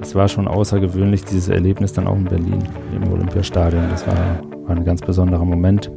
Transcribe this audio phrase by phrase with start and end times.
[0.00, 2.58] Es war schon außergewöhnlich, dieses Erlebnis dann auch in Berlin
[2.94, 3.82] im Olympiastadion.
[3.90, 4.16] Das war,
[4.66, 5.90] war ein ganz besonderer Moment.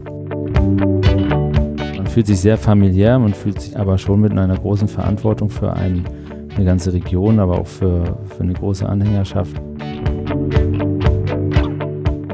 [1.95, 5.71] Man fühlt sich sehr familiär, man fühlt sich aber schon mit einer großen Verantwortung für
[5.71, 6.03] ein,
[6.55, 9.55] eine ganze Region, aber auch für, für eine große Anhängerschaft.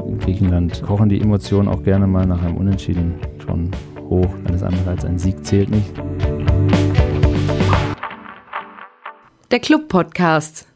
[0.08, 3.14] In Griechenland kochen die Emotionen auch gerne mal nach einem Unentschieden
[3.44, 3.70] schon
[4.08, 4.26] hoch.
[4.48, 5.92] Alles andere als ein Sieg zählt nicht.
[9.52, 10.66] Der Club Podcast.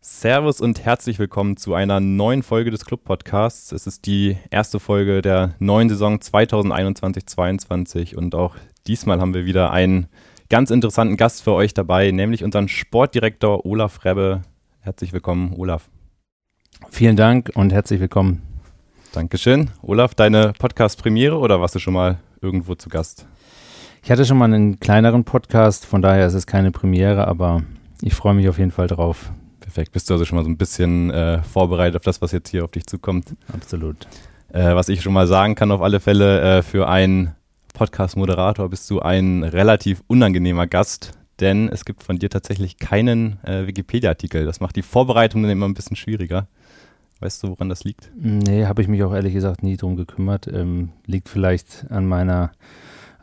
[0.00, 3.72] Servus und herzlich willkommen zu einer neuen Folge des Club Podcasts.
[3.72, 9.70] Es ist die erste Folge der neuen Saison 2021-22 und auch diesmal haben wir wieder
[9.70, 10.06] einen
[10.48, 14.40] ganz interessanten Gast für euch dabei, nämlich unseren Sportdirektor Olaf Rebbe.
[14.80, 15.90] Herzlich willkommen, Olaf.
[16.90, 18.40] Vielen Dank und herzlich willkommen.
[19.12, 19.68] Dankeschön.
[19.82, 23.26] Olaf, deine Podcast-Premiere oder warst du schon mal irgendwo zu Gast?
[24.04, 27.62] Ich hatte schon mal einen kleineren Podcast, von daher ist es keine Premiere, aber
[28.02, 29.32] ich freue mich auf jeden Fall drauf.
[29.60, 29.92] Perfekt.
[29.92, 32.64] Bist du also schon mal so ein bisschen äh, vorbereitet auf das, was jetzt hier
[32.64, 33.34] auf dich zukommt?
[33.50, 34.06] Absolut.
[34.52, 37.34] Äh, was ich schon mal sagen kann, auf alle Fälle, äh, für einen
[37.72, 43.66] Podcast-Moderator bist du ein relativ unangenehmer Gast, denn es gibt von dir tatsächlich keinen äh,
[43.66, 44.44] Wikipedia-Artikel.
[44.44, 46.46] Das macht die Vorbereitung dann immer ein bisschen schwieriger.
[47.20, 48.10] Weißt du, woran das liegt?
[48.14, 50.46] Nee, habe ich mich auch ehrlich gesagt nie drum gekümmert.
[50.46, 52.52] Ähm, liegt vielleicht an meiner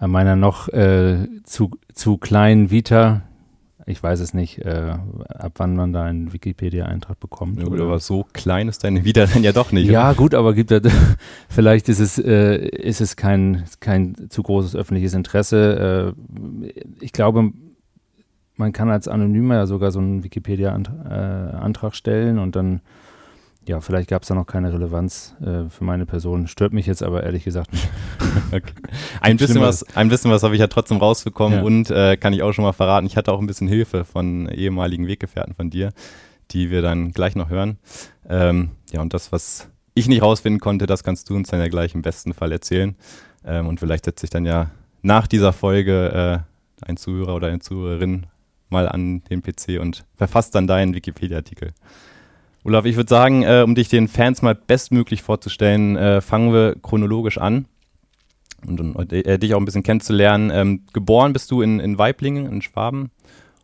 [0.02, 3.22] an meiner noch äh, zu, zu kleinen Vita.
[3.86, 4.96] Ich weiß es nicht, äh,
[5.28, 7.60] ab wann man da einen Wikipedia-Eintrag bekommt.
[7.60, 9.88] Ja, gut, aber so klein ist deine Vita dann ja doch nicht.
[9.88, 10.18] Ja, oder?
[10.18, 10.92] gut, aber gibt es,
[11.50, 16.16] vielleicht ist es, äh, ist es kein, kein zu großes öffentliches Interesse.
[16.18, 17.52] Äh, ich glaube,
[18.56, 22.82] man kann als Anonymer ja sogar so einen Wikipedia-Antrag stellen und dann
[23.68, 26.48] ja, vielleicht gab es da noch keine Relevanz äh, für meine Person.
[26.48, 27.88] Stört mich jetzt aber ehrlich gesagt nicht.
[28.52, 28.74] okay.
[29.22, 31.64] Ein bisschen was, ein bisschen was habe ich ja trotzdem rausbekommen ja.
[31.64, 33.06] und äh, kann ich auch schon mal verraten.
[33.06, 35.92] Ich hatte auch ein bisschen Hilfe von ehemaligen Weggefährten von dir,
[36.50, 37.78] die wir dann gleich noch hören.
[38.28, 41.68] Ähm, ja, und das, was ich nicht rausfinden konnte, das kannst du uns dann ja
[41.68, 42.96] gleich im besten Fall erzählen.
[43.46, 44.72] Ähm, und vielleicht setzt sich dann ja
[45.04, 46.44] nach dieser Folge
[46.84, 48.26] äh, ein Zuhörer oder eine Zuhörerin
[48.70, 51.74] mal an den PC und verfasst dann deinen Wikipedia-Artikel.
[52.64, 56.76] Olaf, ich würde sagen, äh, um dich den Fans mal bestmöglich vorzustellen, äh, fangen wir
[56.82, 57.66] chronologisch an
[58.68, 60.52] und, und äh, dich auch ein bisschen kennenzulernen.
[60.54, 63.10] Ähm, geboren bist du in, in Weiblingen, in Schwaben,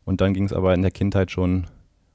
[0.07, 1.67] und dann ging es aber in der Kindheit schon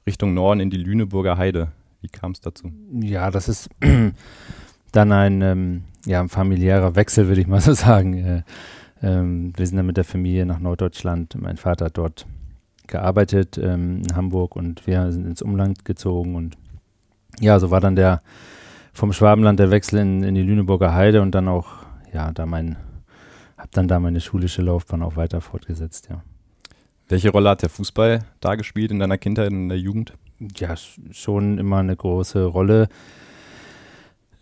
[0.07, 1.67] Richtung Norden in die Lüneburger Heide.
[2.01, 2.71] Wie kam es dazu?
[2.91, 3.69] Ja, das ist
[4.91, 8.13] dann ein, ähm, ja, ein familiärer Wechsel, würde ich mal so sagen.
[8.17, 8.43] Äh,
[9.03, 11.35] ähm, wir sind dann mit der Familie nach Norddeutschland.
[11.39, 12.25] Mein Vater hat dort
[12.87, 16.57] gearbeitet ähm, in Hamburg und wir sind ins Umland gezogen und
[17.39, 18.21] ja, so war dann der
[18.93, 21.67] vom Schwabenland der Wechsel in, in die Lüneburger Heide und dann auch,
[22.13, 22.77] ja, da mein,
[23.57, 26.21] hab dann da meine schulische Laufbahn auch weiter fortgesetzt, ja.
[27.09, 30.13] Welche Rolle hat der Fußball da gespielt in deiner Kindheit, in der Jugend?
[30.57, 30.75] Ja,
[31.11, 32.87] schon immer eine große Rolle.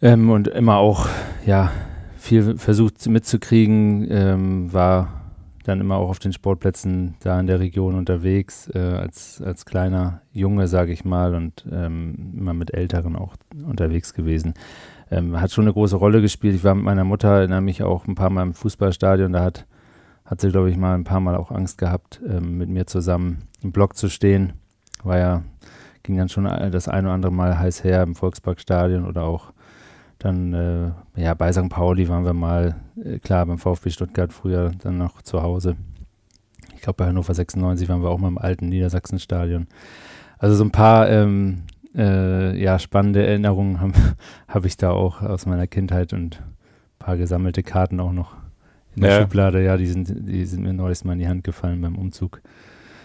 [0.02, 1.08] Ähm, und immer auch,
[1.46, 1.72] ja,
[2.18, 5.21] viel versucht mitzukriegen, ähm, war
[5.72, 10.22] dann immer auch auf den Sportplätzen da in der Region unterwegs, äh, als, als kleiner
[10.34, 14.54] Junge, sage ich mal, und ähm, immer mit Älteren auch unterwegs gewesen.
[15.10, 16.56] Ähm, hat schon eine große Rolle gespielt.
[16.56, 19.66] Ich war mit meiner Mutter, erinnere mich auch ein paar Mal im Fußballstadion, da hat,
[20.26, 23.48] hat sie, glaube ich, mal ein paar Mal auch Angst gehabt, ähm, mit mir zusammen
[23.62, 24.54] im Block zu stehen.
[25.04, 25.44] War ja,
[26.04, 29.54] ging dann schon das ein oder andere Mal heiß her im Volksparkstadion oder auch
[30.24, 31.70] dann, äh, ja, bei St.
[31.70, 35.76] Pauli waren wir mal, äh, klar, beim VfB Stuttgart früher dann noch zu Hause.
[36.76, 39.68] Ich glaube, bei Hannover 96 waren wir auch mal im alten Niedersachsenstadion.
[40.38, 41.64] Also so ein paar, ähm,
[41.96, 43.94] äh, ja, spannende Erinnerungen habe
[44.48, 48.36] hab ich da auch aus meiner Kindheit und ein paar gesammelte Karten auch noch
[48.96, 49.22] in der ja.
[49.22, 49.64] Schublade.
[49.64, 52.42] Ja, die sind, die sind mir neues Mal in die Hand gefallen beim Umzug.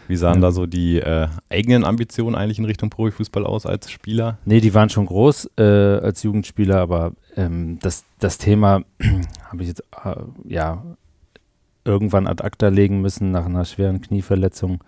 [0.09, 0.41] Wie sahen ja.
[0.43, 4.39] da so die äh, eigenen Ambitionen eigentlich in Richtung Profifußball aus als Spieler?
[4.45, 8.83] Nee, die waren schon groß äh, als Jugendspieler, aber ähm, das, das Thema
[9.51, 10.83] habe ich jetzt äh, ja
[11.85, 14.83] irgendwann ad acta legen müssen nach einer schweren Knieverletzung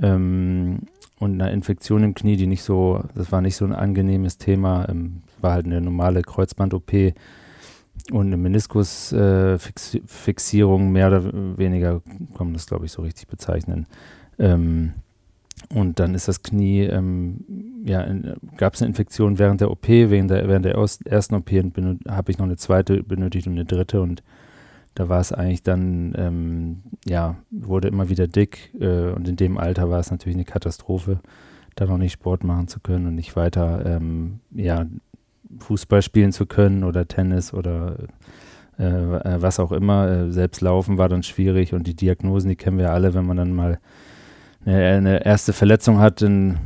[0.00, 0.80] ähm,
[1.18, 4.88] und einer Infektion im Knie, die nicht so, das war nicht so ein angenehmes Thema,
[4.88, 7.14] ähm, war halt eine normale Kreuzband-OP
[8.12, 12.00] und eine Meniskusfixierung, äh, mehr oder weniger,
[12.36, 13.86] kann man das glaube ich so richtig bezeichnen.
[14.38, 14.92] Ähm,
[15.74, 17.44] und dann ist das Knie, ähm,
[17.84, 18.06] ja,
[18.56, 22.38] gab es eine Infektion während der OP, während der, während der ersten OP habe ich
[22.38, 24.22] noch eine zweite benötigt und eine dritte und
[24.94, 29.58] da war es eigentlich dann, ähm, ja, wurde immer wieder dick äh, und in dem
[29.58, 31.20] Alter war es natürlich eine Katastrophe,
[31.76, 34.86] da noch nicht Sport machen zu können und nicht weiter, ähm, ja,
[35.60, 37.96] Fußball spielen zu können oder Tennis oder
[38.76, 40.08] äh, was auch immer.
[40.08, 43.36] Äh, selbst laufen war dann schwierig und die Diagnosen, die kennen wir alle, wenn man
[43.36, 43.78] dann mal
[44.64, 46.58] eine, erste Verletzung hat, dann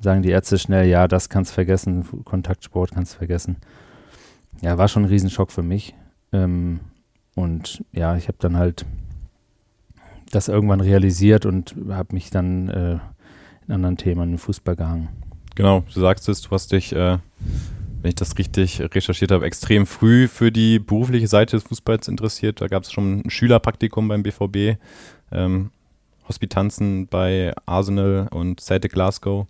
[0.00, 3.56] sagen die Ärzte schnell, ja, das kannst du vergessen, Kontaktsport kannst du vergessen.
[4.60, 5.94] Ja, war schon ein Riesenschock für mich.
[6.32, 6.80] Ähm,
[7.34, 8.84] und ja, ich habe dann halt
[10.30, 12.98] das irgendwann realisiert und habe mich dann äh,
[13.66, 15.08] in anderen Themen im Fußball gehangen.
[15.54, 17.18] Genau, du sagst es, du hast dich, äh,
[18.00, 22.60] wenn ich das richtig recherchiert habe, extrem früh für die berufliche Seite des Fußballs interessiert.
[22.60, 24.78] Da gab es schon ein Schülerpraktikum beim BVB,
[25.30, 25.70] ähm,
[26.28, 29.46] Hospitanzen bei Arsenal und Celtic Glasgow.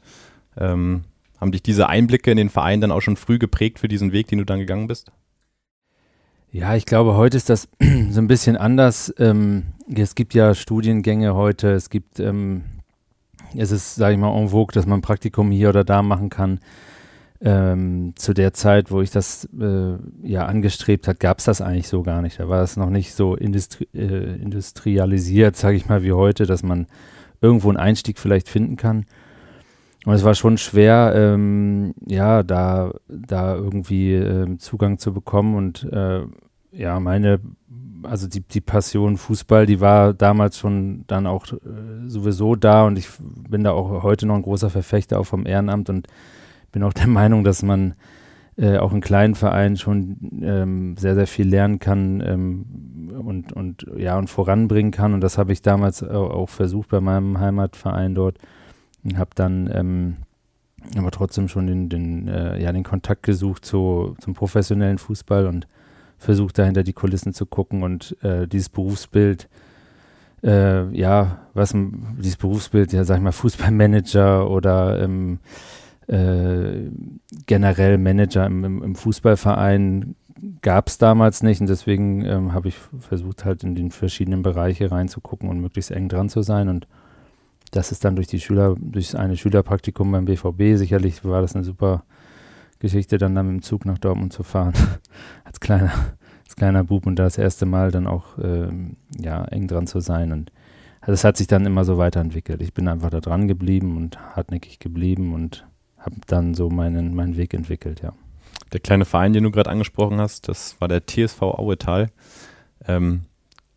[0.56, 1.04] Ähm,
[1.40, 4.28] haben dich diese Einblicke in den Verein dann auch schon früh geprägt für diesen Weg,
[4.28, 5.10] den du dann gegangen bist?
[6.52, 7.68] Ja, ich glaube, heute ist das
[8.10, 9.12] so ein bisschen anders.
[9.18, 12.62] Ähm, es gibt ja Studiengänge heute, es gibt, ähm,
[13.56, 16.28] es ist, sage ich mal, en vogue, dass man ein Praktikum hier oder da machen
[16.28, 16.60] kann.
[17.44, 21.88] Ähm, zu der Zeit, wo ich das äh, ja angestrebt hat, gab es das eigentlich
[21.88, 22.38] so gar nicht.
[22.38, 26.62] Da war es noch nicht so industri äh, industrialisiert, sage ich mal, wie heute, dass
[26.62, 26.86] man
[27.40, 29.06] irgendwo einen Einstieg vielleicht finden kann.
[30.04, 35.54] Und es war schon schwer, ähm, ja, da, da irgendwie äh, Zugang zu bekommen.
[35.54, 36.22] Und äh,
[36.72, 37.40] ja, meine,
[38.02, 42.84] also die, die Passion Fußball, die war damals schon dann auch äh, sowieso da.
[42.84, 43.08] Und ich
[43.48, 46.08] bin da auch heute noch ein großer Verfechter auch vom Ehrenamt und
[46.72, 47.94] bin auch der Meinung, dass man
[48.56, 53.86] äh, auch in kleinen Vereinen schon ähm, sehr, sehr viel lernen kann ähm, und, und
[53.96, 55.14] ja, und voranbringen kann.
[55.14, 58.38] Und das habe ich damals auch, versucht bei meinem Heimatverein dort
[59.04, 60.16] und habe dann ähm,
[60.96, 65.66] aber trotzdem schon den, den, äh, ja, den Kontakt gesucht zu, zum professionellen Fußball und
[66.18, 69.48] versucht dahinter die Kulissen zu gucken und äh, dieses Berufsbild,
[70.42, 71.74] äh, ja, was
[72.18, 75.38] dieses Berufsbild, ja, sag ich mal, Fußballmanager oder ähm,
[76.08, 76.90] äh,
[77.46, 80.16] generell Manager im, im, im Fußballverein
[80.60, 84.90] gab es damals nicht und deswegen ähm, habe ich versucht, halt in den verschiedenen Bereiche
[84.90, 86.86] reinzugucken und möglichst eng dran zu sein und
[87.70, 91.64] das ist dann durch die Schüler, durch eine Schülerpraktikum beim BVB, sicherlich war das eine
[91.64, 92.04] super
[92.80, 94.74] Geschichte, dann, dann mit dem Zug nach Dortmund zu fahren,
[95.44, 95.92] als kleiner,
[96.44, 100.32] als kleiner Bub und das erste Mal dann auch ähm, ja, eng dran zu sein.
[100.32, 100.52] Und
[101.06, 102.60] das hat sich dann immer so weiterentwickelt.
[102.60, 105.64] Ich bin einfach da dran geblieben und hartnäckig geblieben und
[106.02, 108.12] habe dann so meinen, meinen Weg entwickelt, ja.
[108.72, 112.10] Der kleine Verein, den du gerade angesprochen hast, das war der TSV Auetal.
[112.86, 113.22] Ähm,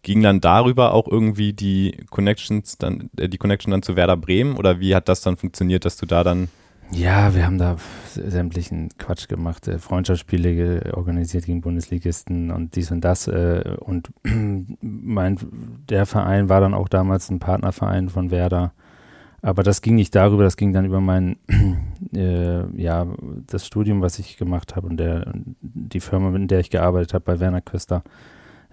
[0.04, 4.56] ging dann darüber auch irgendwie die Connections dann, äh, die Connection dann zu Werder Bremen
[4.56, 6.48] oder wie hat das dann funktioniert, dass du da dann
[6.92, 7.78] ja, wir haben da
[8.14, 13.28] sämtlichen Quatsch gemacht, äh, Freundschaftsspiele organisiert gegen Bundesligisten und dies und das.
[13.28, 14.12] Äh, und
[14.82, 15.40] mein,
[15.90, 18.74] der Verein war dann auch damals ein Partnerverein von Werder.
[19.46, 21.38] Aber das ging nicht darüber, das ging dann über mein,
[22.16, 23.06] äh, ja,
[23.46, 25.32] das Studium, was ich gemacht habe und der,
[25.62, 28.02] die Firma, in der ich gearbeitet habe, bei Werner Köster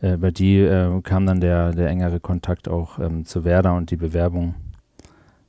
[0.00, 3.90] äh, über die äh, kam dann der, der engere Kontakt auch ähm, zu Werder und
[3.90, 4.54] die Bewerbung.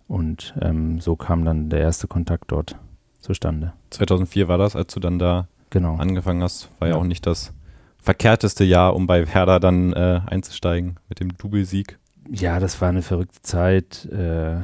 [0.10, 2.76] Und ähm, so kam dann der erste Kontakt dort
[3.22, 3.72] zustande.
[3.92, 5.96] 2004 war das, als du dann da genau.
[5.96, 6.70] angefangen hast.
[6.80, 6.96] War ja.
[6.96, 7.54] ja auch nicht das
[7.98, 11.98] verkehrteste Jahr, um bei Werder dann äh, einzusteigen mit dem Doublesieg.
[12.30, 14.06] Ja, das war eine verrückte Zeit.
[14.12, 14.64] Äh,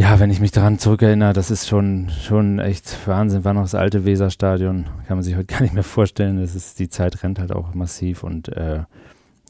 [0.00, 3.44] ja, wenn ich mich daran zurückerinnere, das ist schon, schon echt Wahnsinn.
[3.44, 4.86] War noch das alte Weserstadion.
[5.06, 6.40] Kann man sich heute gar nicht mehr vorstellen.
[6.40, 8.24] Das ist, die Zeit rennt halt auch massiv.
[8.24, 8.84] Und äh,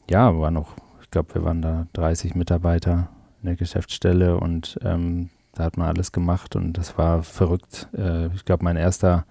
[0.09, 3.07] ja, war noch, ich glaube, wir waren da 30 Mitarbeiter
[3.41, 7.87] in der Geschäftsstelle und ähm, da hat man alles gemacht und das war verrückt.
[7.97, 9.25] Äh, ich glaube, mein erster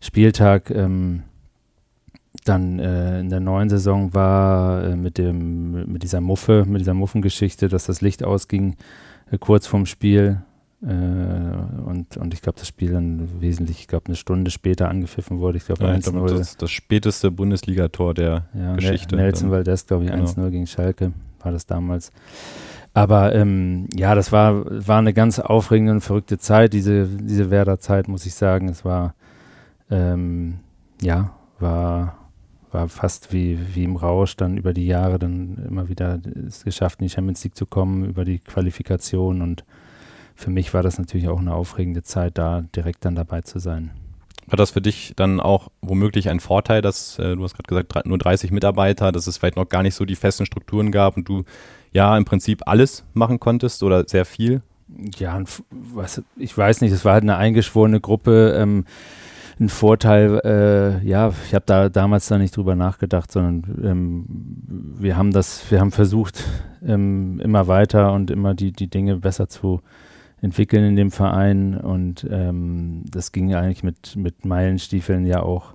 [0.00, 1.22] Spieltag ähm,
[2.46, 6.94] dann äh, in der neuen Saison war äh, mit dem mit dieser Muffe, mit dieser
[6.94, 8.76] Muffengeschichte, dass das Licht ausging
[9.38, 10.42] kurz vorm Spiel.
[10.82, 15.38] Äh, und, und ich glaube, das Spiel dann wesentlich, ich glaube, eine Stunde später angepfiffen
[15.38, 15.58] wurde.
[15.58, 19.16] Ich glaube, ja, das, das späteste Bundesligator der ja, Geschichte.
[19.16, 20.24] Nelson Valdez, glaube ich, genau.
[20.24, 22.12] 1-0 gegen Schalke war das damals.
[22.92, 28.08] Aber ähm, ja, das war, war eine ganz aufregende und verrückte Zeit, diese, diese Werder-Zeit,
[28.08, 28.68] muss ich sagen.
[28.68, 29.14] Es war,
[29.90, 30.58] ähm,
[31.00, 32.19] ja, war
[32.72, 37.00] war fast wie, wie im Rausch, dann über die Jahre dann immer wieder es geschafft,
[37.00, 39.42] in die Champions League zu kommen, über die Qualifikation.
[39.42, 39.64] Und
[40.34, 43.90] für mich war das natürlich auch eine aufregende Zeit, da direkt dann dabei zu sein.
[44.46, 48.06] War das für dich dann auch womöglich ein Vorteil, dass äh, du hast gerade gesagt,
[48.06, 51.28] nur 30 Mitarbeiter, dass es vielleicht noch gar nicht so die festen Strukturen gab und
[51.28, 51.44] du
[51.92, 54.62] ja im Prinzip alles machen konntest oder sehr viel?
[55.18, 58.56] Ja, was, ich weiß nicht, es war halt eine eingeschworene Gruppe.
[58.58, 58.86] Ähm,
[59.60, 64.24] ein Vorteil, äh, ja, ich habe da damals da nicht drüber nachgedacht, sondern ähm,
[64.98, 66.44] wir haben das, wir haben versucht,
[66.82, 69.82] ähm, immer weiter und immer die, die Dinge besser zu
[70.40, 71.76] entwickeln in dem Verein.
[71.76, 75.74] Und ähm, das ging eigentlich mit, mit Meilenstiefeln ja auch.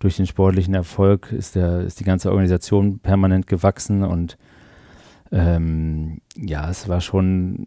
[0.00, 4.36] Durch den sportlichen Erfolg ist der, ist die ganze Organisation permanent gewachsen und
[5.30, 7.66] ähm, ja, es war schon,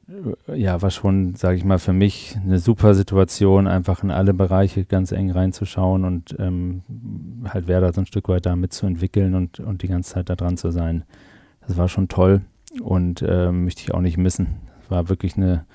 [0.53, 4.85] ja, war schon, sage ich mal, für mich eine super Situation, einfach in alle Bereiche
[4.85, 6.81] ganz eng reinzuschauen und ähm,
[7.47, 10.57] halt Werder so ein Stück weit da mitzuentwickeln und, und die ganze Zeit da dran
[10.57, 11.03] zu sein.
[11.67, 12.41] Das war schon toll
[12.81, 14.47] und ähm, möchte ich auch nicht missen.
[14.89, 15.65] War wirklich eine,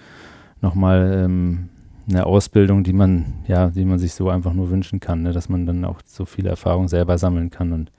[0.60, 1.68] nochmal ähm,
[2.08, 5.32] eine Ausbildung, die man, ja, die man sich so einfach nur wünschen kann, ne?
[5.32, 7.92] dass man dann auch so viele Erfahrungen selber sammeln kann und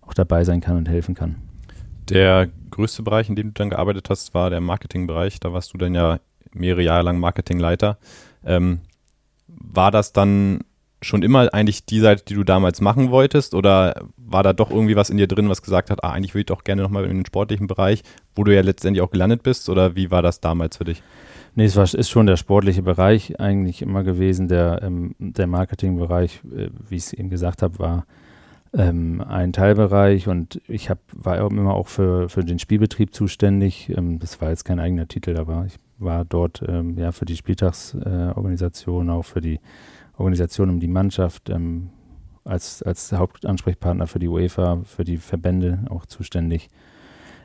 [0.00, 1.36] auch dabei sein kann und helfen kann.
[2.08, 5.40] Der größte Bereich, in dem du dann gearbeitet hast, war der Marketingbereich.
[5.40, 6.20] Da warst du dann ja
[6.52, 7.98] mehrere Jahre lang Marketingleiter.
[8.44, 8.80] Ähm,
[9.48, 10.60] war das dann
[11.02, 13.54] schon immer eigentlich die Seite, die du damals machen wolltest?
[13.54, 16.40] Oder war da doch irgendwie was in dir drin, was gesagt hat, ah, eigentlich würde
[16.40, 18.02] ich doch gerne nochmal in den sportlichen Bereich,
[18.34, 19.68] wo du ja letztendlich auch gelandet bist?
[19.68, 21.02] Oder wie war das damals für dich?
[21.54, 24.48] Nee, es war, ist schon der sportliche Bereich eigentlich immer gewesen.
[24.48, 28.06] Der, ähm, der Marketingbereich, äh, wie ich es eben gesagt habe, war
[28.76, 33.90] ähm, ein Teilbereich und ich hab, war immer auch für, für den Spielbetrieb zuständig.
[33.96, 37.36] Ähm, das war jetzt kein eigener Titel, aber ich war dort ähm, ja für die
[37.36, 39.60] Spieltagsorganisation, äh, auch für die
[40.18, 41.88] Organisation um die Mannschaft ähm,
[42.44, 46.68] als, als Hauptansprechpartner für die UEFA, für die Verbände auch zuständig.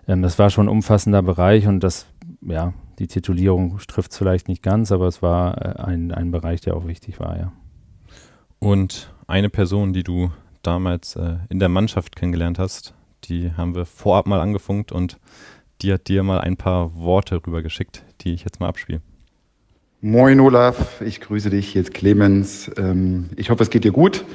[0.08, 2.08] Ähm, das war schon ein umfassender Bereich und das,
[2.42, 6.60] ja, die Titulierung trifft es vielleicht nicht ganz, aber es war äh, ein, ein Bereich,
[6.60, 7.54] der auch wichtig war, ja.
[8.60, 10.30] Und eine Person, die du
[10.63, 12.94] damals äh, in der Mannschaft kennengelernt hast.
[13.25, 15.18] Die haben wir vorab mal angefunkt und
[15.82, 19.01] die hat dir mal ein paar Worte rübergeschickt, die ich jetzt mal abspiele.
[20.01, 22.72] Moin Olaf, ich grüße dich, jetzt Clemens.
[22.77, 24.25] Ähm, ich hoffe, es geht dir gut.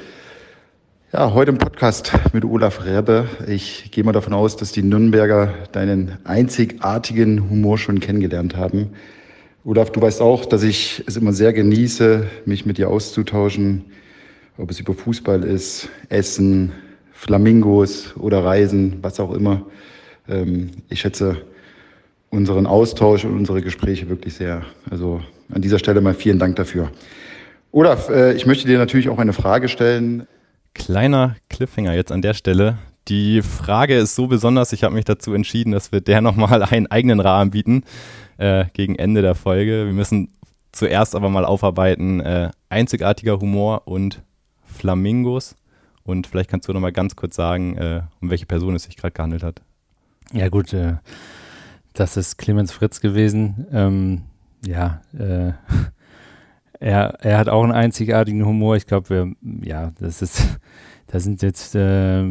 [1.13, 3.27] Ja, heute im Podcast mit Olaf Rebbe.
[3.47, 8.91] Ich gehe mal davon aus, dass die Nürnberger deinen einzigartigen Humor schon kennengelernt haben.
[9.63, 13.85] Olaf, du weißt auch, dass ich es immer sehr genieße, mich mit dir auszutauschen
[14.57, 16.71] ob es über Fußball ist, Essen,
[17.11, 19.65] Flamingos oder Reisen, was auch immer.
[20.27, 21.45] Ähm, ich schätze
[22.29, 24.63] unseren Austausch und unsere Gespräche wirklich sehr.
[24.89, 25.21] Also
[25.51, 26.91] an dieser Stelle mal vielen Dank dafür.
[27.71, 30.27] Olaf, äh, ich möchte dir natürlich auch eine Frage stellen.
[30.73, 32.77] Kleiner Cliffhanger jetzt an der Stelle.
[33.07, 36.87] Die Frage ist so besonders, ich habe mich dazu entschieden, dass wir der nochmal einen
[36.87, 37.83] eigenen Rahmen bieten
[38.37, 39.85] äh, gegen Ende der Folge.
[39.85, 40.33] Wir müssen
[40.71, 44.21] zuerst aber mal aufarbeiten, äh, einzigartiger Humor und
[44.77, 45.55] Flamingos.
[46.03, 48.95] Und vielleicht kannst du noch mal ganz kurz sagen, äh, um welche Person es sich
[48.95, 49.61] gerade gehandelt hat.
[50.31, 50.95] Ja gut, äh,
[51.93, 53.67] das ist Clemens Fritz gewesen.
[53.71, 54.21] Ähm,
[54.65, 55.51] ja, äh,
[56.79, 58.75] er, er hat auch einen einzigartigen Humor.
[58.75, 60.59] Ich glaube, wir, ja, das ist,
[61.07, 62.23] da sind jetzt, äh,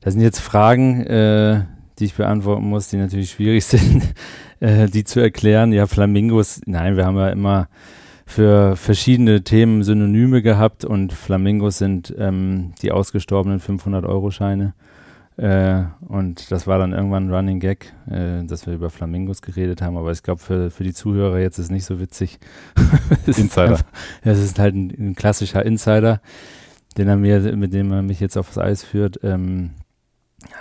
[0.00, 1.64] da sind jetzt Fragen, äh,
[1.98, 4.14] die ich beantworten muss, die natürlich schwierig sind,
[4.60, 5.72] äh, die zu erklären.
[5.72, 7.68] Ja, Flamingos, nein, wir haben ja immer
[8.32, 14.72] für verschiedene Themen Synonyme gehabt und Flamingos sind ähm, die ausgestorbenen 500-Euro-Scheine.
[15.36, 19.82] Äh, und das war dann irgendwann ein Running Gag, äh, dass wir über Flamingos geredet
[19.82, 19.98] haben.
[19.98, 22.38] Aber ich glaube, für, für die Zuhörer jetzt ist es nicht so witzig.
[23.26, 23.78] Insider.
[24.22, 26.22] Es ist halt ein, ein, klassischer Insider,
[26.96, 29.20] den er mir, mit dem er mich jetzt aufs Eis führt.
[29.22, 29.72] Ähm,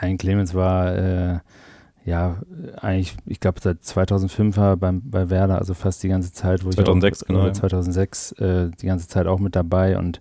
[0.01, 1.39] Hein Clemens war äh,
[2.11, 2.41] ja,
[2.81, 6.69] eigentlich, ich glaube, seit 2005 war beim, bei Werder, also fast die ganze Zeit, wo
[6.69, 7.51] 2006, ich auch, genau.
[7.51, 10.19] 2006 äh, die ganze Zeit auch mit dabei und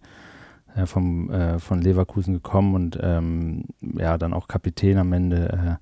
[0.77, 3.65] äh, vom, äh, von Leverkusen gekommen und ähm,
[3.99, 5.79] ja, dann auch Kapitän am Ende.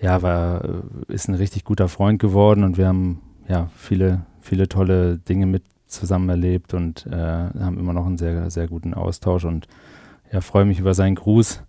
[0.00, 0.68] Äh, ja, war, äh,
[1.08, 5.64] ist ein richtig guter Freund geworden und wir haben ja viele, viele tolle Dinge mit
[5.86, 9.68] zusammen erlebt und äh, haben immer noch einen sehr, sehr guten Austausch und
[10.32, 11.62] ja, freue mich über seinen Gruß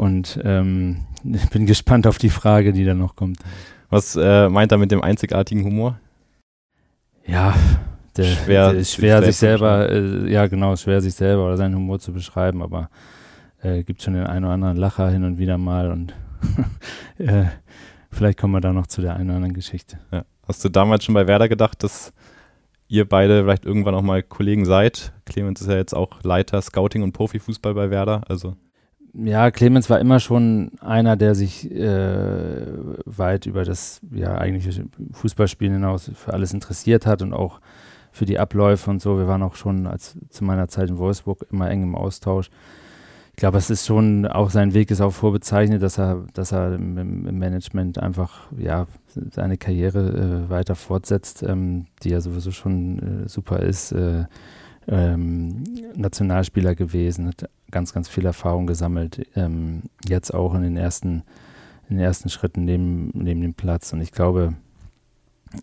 [0.00, 1.04] und ähm,
[1.52, 3.38] bin gespannt auf die Frage, die dann noch kommt.
[3.90, 6.00] Was äh, meint er mit dem einzigartigen Humor?
[7.26, 7.54] Ja,
[8.16, 11.74] der, schwer, der ist schwer sich, selber, äh, ja genau, schwer sich selber oder seinen
[11.74, 12.88] Humor zu beschreiben, aber
[13.62, 16.14] äh, gibt schon den einen oder anderen Lacher hin und wieder mal und
[17.18, 17.44] äh,
[18.10, 19.98] vielleicht kommen wir da noch zu der einen oder anderen Geschichte.
[20.10, 20.24] Ja.
[20.48, 22.14] Hast du damals schon bei Werder gedacht, dass
[22.88, 25.12] ihr beide vielleicht irgendwann auch mal Kollegen seid?
[25.26, 28.56] Clemens ist ja jetzt auch Leiter Scouting und Profifußball bei Werder, also
[29.14, 32.66] ja, Clemens war immer schon einer, der sich äh,
[33.04, 37.60] weit über das ja eigentliche Fußballspielen hinaus für alles interessiert hat und auch
[38.12, 39.18] für die Abläufe und so.
[39.18, 42.50] Wir waren auch schon als zu meiner Zeit in Wolfsburg immer eng im Austausch.
[43.30, 46.74] Ich glaube, es ist schon auch sein Weg ist auch vorbezeichnet, dass er, dass er
[46.74, 48.86] im, im Management einfach ja
[49.30, 53.92] seine Karriere äh, weiter fortsetzt, ähm, die ja sowieso schon äh, super ist.
[53.92, 54.24] Äh,
[54.88, 55.64] ähm,
[55.94, 59.26] Nationalspieler gewesen, hat ganz, ganz viel Erfahrung gesammelt.
[59.36, 61.22] Ähm, jetzt auch in den ersten,
[61.88, 63.92] in den ersten Schritten neben, neben dem Platz.
[63.92, 64.54] Und ich glaube,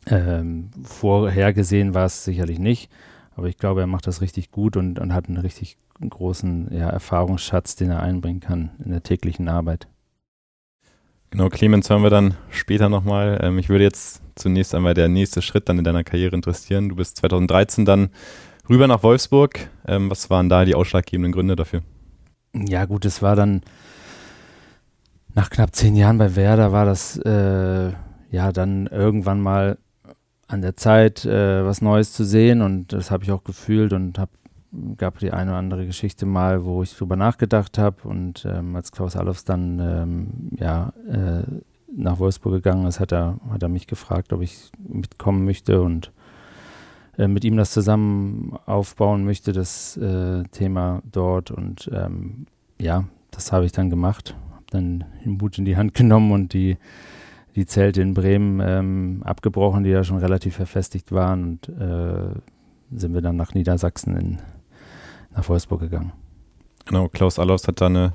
[0.06, 2.92] ähm, vorhergesehen war es sicherlich nicht,
[3.36, 6.90] aber ich glaube, er macht das richtig gut und, und hat einen richtig großen ja,
[6.90, 9.88] Erfahrungsschatz, den er einbringen kann in der täglichen Arbeit.
[11.30, 13.40] Genau, Clemens hören wir dann später nochmal.
[13.42, 16.90] Ähm, ich würde jetzt zunächst einmal der nächste Schritt dann in deiner Karriere interessieren.
[16.90, 18.10] Du bist 2013 dann
[18.70, 19.70] rüber nach Wolfsburg.
[19.88, 21.84] Ähm, was waren da die ausschlaggebenden Gründe dafür?
[22.66, 23.62] Ja, gut, es war dann
[25.36, 27.92] nach knapp zehn Jahren bei Werder war das äh,
[28.32, 29.78] ja dann irgendwann mal
[30.48, 34.18] an der Zeit, äh, was Neues zu sehen und das habe ich auch gefühlt und
[34.18, 34.32] habe
[34.98, 38.92] gab die eine oder andere Geschichte mal, wo ich drüber nachgedacht habe und ähm, als
[38.92, 41.44] Klaus Allofs dann ähm, ja äh,
[41.96, 46.12] nach Wolfsburg gegangen ist, hat er, hat er mich gefragt, ob ich mitkommen möchte und
[47.18, 52.48] äh, mit ihm das zusammen aufbauen möchte, das äh, Thema dort und ähm,
[52.80, 56.54] ja, das habe ich dann gemacht, habe dann den Mut in die Hand genommen und
[56.54, 56.78] die
[57.56, 62.40] die Zelte in Bremen ähm, abgebrochen, die ja schon relativ verfestigt waren und äh,
[62.92, 64.38] sind wir dann nach Niedersachsen in,
[65.36, 66.14] nach Wolfsburg gegangen.
[66.86, 68.14] Genau, Klaus Allofs hat da eine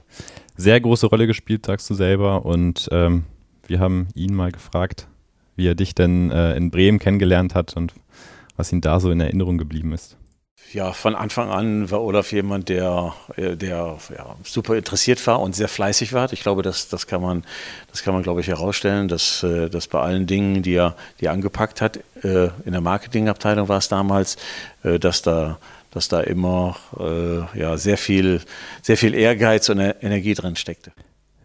[0.56, 2.47] sehr große Rolle gespielt, sagst du selber.
[2.47, 3.25] Und ähm,
[3.66, 5.09] wir haben ihn mal gefragt,
[5.56, 7.94] wie er dich denn äh, in Bremen kennengelernt hat und
[8.56, 10.16] was ihm da so in Erinnerung geblieben ist.
[10.73, 15.54] Ja, von Anfang an war Olaf jemand, der, äh, der ja, super interessiert war und
[15.54, 16.32] sehr fleißig war.
[16.32, 17.44] Ich glaube, das, das kann man,
[17.90, 21.26] das kann man, glaube ich, herausstellen, dass, äh, dass bei allen Dingen, die er, die
[21.26, 24.37] er angepackt hat, äh, in der Marketingabteilung war es damals,
[24.82, 25.59] dass da
[25.90, 26.78] dass da immer
[27.54, 28.40] ja, sehr, viel,
[28.80, 30.90] sehr viel Ehrgeiz und Energie drin steckte.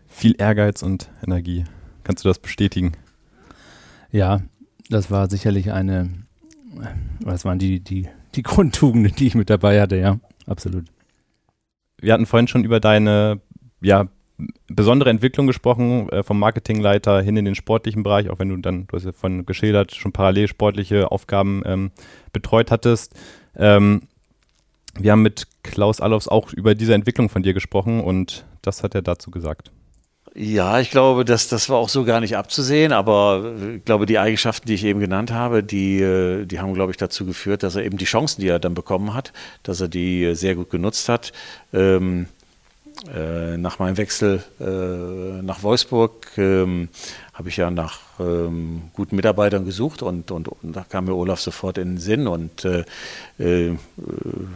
[0.07, 1.65] Viel Ehrgeiz und Energie.
[2.05, 2.93] Kannst du das bestätigen?
[4.09, 4.39] Ja,
[4.89, 6.09] das war sicherlich eine,
[7.19, 10.85] das waren die, die, die Grundtugenden, die ich mit dabei hatte, ja, absolut.
[11.99, 13.41] Wir hatten vorhin schon über deine
[13.81, 14.07] ja,
[14.67, 18.87] besondere Entwicklung gesprochen, äh, vom Marketingleiter hin in den sportlichen Bereich, auch wenn du dann,
[18.87, 21.91] du hast ja von geschildert, schon parallel sportliche Aufgaben ähm,
[22.33, 23.15] betreut hattest.
[23.55, 24.03] Ähm,
[24.99, 28.95] wir haben mit Klaus Allofs auch über diese Entwicklung von dir gesprochen und das hat
[28.95, 29.71] er dazu gesagt.
[30.39, 34.19] Ja, ich glaube, das, das war auch so gar nicht abzusehen, aber ich glaube, die
[34.19, 37.75] Eigenschaften, die ich eben genannt habe, die, äh, die haben, glaube ich, dazu geführt, dass
[37.75, 41.09] er eben die Chancen, die er dann bekommen hat, dass er die sehr gut genutzt
[41.09, 41.33] hat.
[41.73, 42.27] Ähm,
[43.15, 46.89] äh, nach meinem Wechsel äh, nach Wolfsburg ähm,
[47.33, 51.39] habe ich ja nach ähm, guten Mitarbeitern gesucht und, und, und, da kam mir Olaf
[51.39, 52.83] sofort in den Sinn und äh,
[53.37, 53.75] äh,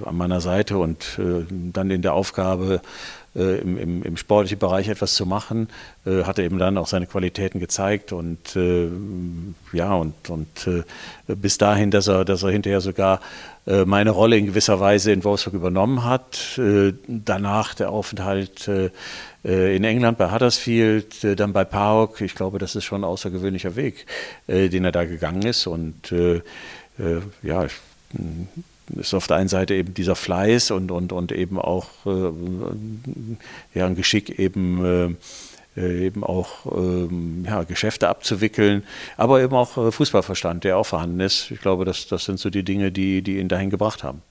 [0.03, 2.81] an meiner Seite und äh, dann in der Aufgabe,
[3.33, 5.69] äh, im, im, im, sportlichen Bereich etwas zu machen,
[6.05, 8.89] äh, hat er eben dann auch seine Qualitäten gezeigt und äh,
[9.71, 10.69] ja und, und
[11.27, 13.21] bis dahin, dass er, dass er hinterher sogar
[13.85, 16.59] meine Rolle in gewisser Weise in Wolfsburg übernommen hat.
[17.07, 18.67] danach der Aufenthalt
[19.43, 22.21] in England bei Huddersfield, dann bei PAOK.
[22.21, 24.07] Ich glaube, das ist schon ein außergewöhnlicher Weg,
[24.47, 26.11] den er da gegangen ist und
[27.43, 27.73] ja, ich
[28.97, 32.31] ist auf der einen Seite eben dieser Fleiß und, und, und eben auch äh,
[33.73, 35.15] ja, ein Geschick eben
[35.77, 38.83] äh, eben auch ähm, ja, Geschäfte abzuwickeln,
[39.17, 41.49] aber eben auch äh, Fußballverstand, der auch vorhanden ist.
[41.51, 44.21] Ich glaube, das, das sind so die Dinge, die, die ihn dahin gebracht haben.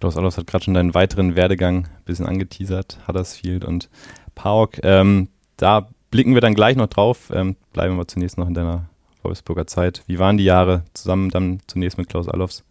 [0.00, 3.88] Klaus Allos hat gerade schon deinen weiteren Werdegang ein bisschen angeteasert, Huddersfield und
[4.34, 4.82] PAOK.
[4.82, 7.30] Ähm, da blicken wir dann gleich noch drauf.
[7.32, 8.88] Ähm, bleiben wir zunächst noch in deiner
[9.22, 10.02] Wolfsburger Zeit.
[10.06, 12.64] Wie waren die Jahre zusammen dann zunächst mit Klaus Allofs?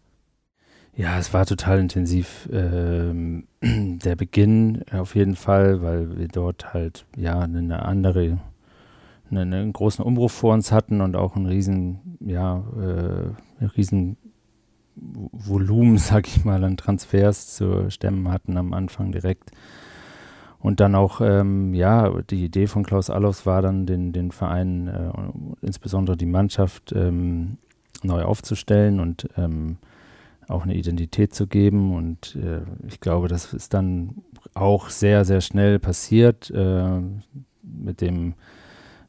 [0.95, 2.49] Ja, es war total intensiv.
[2.51, 8.39] Ähm, der Beginn auf jeden Fall, weil wir dort halt ja eine andere,
[9.29, 14.17] einen, einen großen Umbruch vor uns hatten und auch einen riesen, ja, äh, riesen
[14.95, 19.51] Volumen, sag ich mal, an Transfers zu stemmen hatten am Anfang direkt.
[20.59, 24.87] Und dann auch, ähm, ja, die Idee von Klaus Allofs war dann, den, den Verein,
[24.87, 27.57] äh, insbesondere die Mannschaft, ähm,
[28.03, 29.77] neu aufzustellen und ähm,
[30.51, 31.95] auch eine Identität zu geben.
[31.95, 36.99] Und äh, ich glaube, das ist dann auch sehr, sehr schnell passiert äh,
[37.63, 38.35] mit dem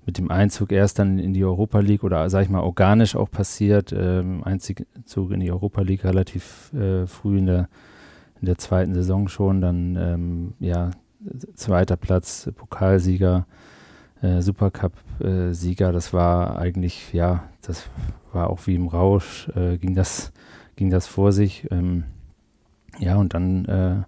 [0.05, 3.31] mit dem Einzug erst dann in die Europa League oder sag ich mal organisch auch
[3.31, 3.93] passiert.
[3.97, 7.69] Ähm, Einzug in die Europa League relativ äh, früh in der,
[8.41, 9.61] in der zweiten Saison schon.
[9.61, 10.91] Dann ähm, ja
[11.55, 13.47] zweiter Platz, Pokalsieger,
[14.23, 15.91] äh, Supercup-Sieger.
[15.91, 17.89] Äh, das war eigentlich ja, das
[18.33, 20.33] war auch wie im Rausch äh, ging das
[20.77, 21.67] ging das vor sich.
[21.71, 22.05] Ähm,
[22.99, 24.03] ja, und dann äh,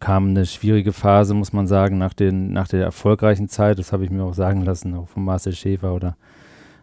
[0.00, 3.78] kam eine schwierige Phase, muss man sagen, nach, den, nach der erfolgreichen Zeit.
[3.78, 6.16] Das habe ich mir auch sagen lassen, auch von Marcel Schäfer oder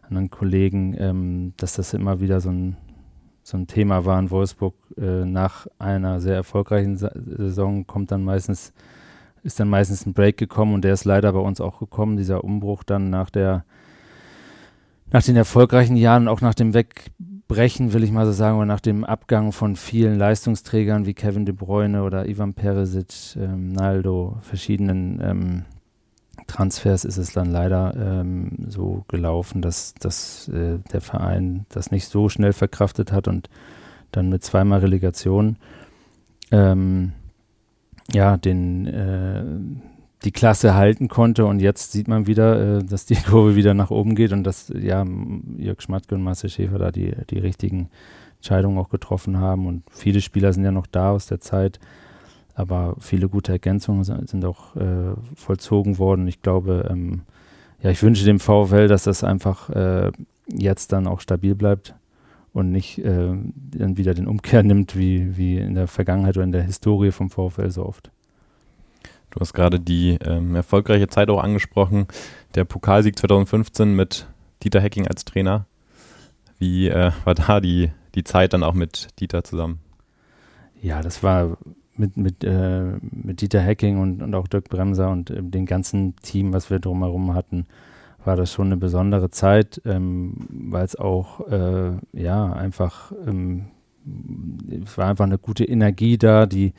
[0.04, 2.78] anderen Kollegen, ähm, dass das immer wieder so ein,
[3.44, 4.76] so ein Thema war in Wolfsburg.
[4.98, 8.74] Äh, nach einer sehr erfolgreichen Saison kommt dann meistens,
[9.44, 12.44] ist dann meistens ein Break gekommen und der ist leider bei uns auch gekommen, dieser
[12.44, 13.66] Umbruch dann nach der
[15.12, 16.74] nach den erfolgreichen Jahren, auch nach dem
[17.50, 21.46] Wegbrechen, will ich mal so sagen, oder nach dem Abgang von vielen Leistungsträgern wie Kevin
[21.46, 25.66] De Bruyne oder Ivan Peresic, ähm, Naldo, verschiedenen ähm,
[26.46, 32.08] Transfers ist es dann leider ähm, so gelaufen, dass, dass äh, der Verein das nicht
[32.08, 33.50] so schnell verkraftet hat und
[34.12, 35.58] dann mit zweimal Relegation
[36.52, 37.14] ähm,
[38.14, 39.44] ja, den, äh,
[40.24, 43.92] die Klasse halten konnte und jetzt sieht man wieder, äh, dass die Kurve wieder nach
[43.92, 45.06] oben geht und dass ja
[45.58, 47.90] Jörg Schmatke und Marcel Schäfer da die, die richtigen
[48.38, 51.80] Entscheidungen auch getroffen haben und viele Spieler sind ja noch da aus der Zeit,
[52.54, 56.28] aber viele gute Ergänzungen sind auch äh, vollzogen worden.
[56.28, 57.22] Ich glaube, ähm,
[57.82, 60.12] ja, ich wünsche dem VfL, dass das einfach äh,
[60.48, 61.96] jetzt dann auch stabil bleibt
[62.54, 66.52] und nicht äh, dann wieder den Umkehr nimmt, wie, wie in der Vergangenheit oder in
[66.52, 68.12] der Historie vom VfL so oft.
[69.32, 72.08] Du hast gerade die ähm, erfolgreiche Zeit auch angesprochen.
[72.56, 74.28] Der Pokalsieg 2015 mit
[74.64, 75.66] Dieter Hecking als Trainer.
[76.58, 79.80] Wie äh, war da die, die Zeit dann auch mit Dieter zusammen?
[80.82, 81.58] Ja, das war
[81.96, 86.16] mit, mit, äh, mit Dieter Hecking und, und auch Dirk Bremser und äh, dem ganzen
[86.18, 87.68] Team, was wir drumherum hatten,
[88.26, 93.68] war das schon eine besondere Zeit, ähm, weil es auch, äh, ja, einfach, ähm,
[94.84, 96.74] es war einfach eine gute Energie da, die,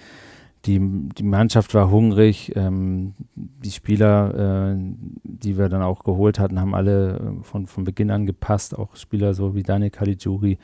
[0.66, 0.78] die,
[1.16, 4.76] die Mannschaft war hungrig, ähm, die Spieler, äh,
[5.24, 8.96] die wir dann auch geholt hatten, haben alle äh, von, von Beginn an gepasst, auch
[8.96, 10.58] Spieler so wie Daniel Caligiuri,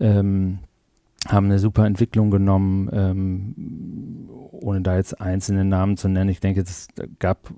[0.00, 0.60] ähm,
[1.26, 6.30] haben eine super Entwicklung genommen, ähm, ohne da jetzt einzelne Namen zu nennen.
[6.30, 6.88] Ich denke, es
[7.18, 7.52] gab,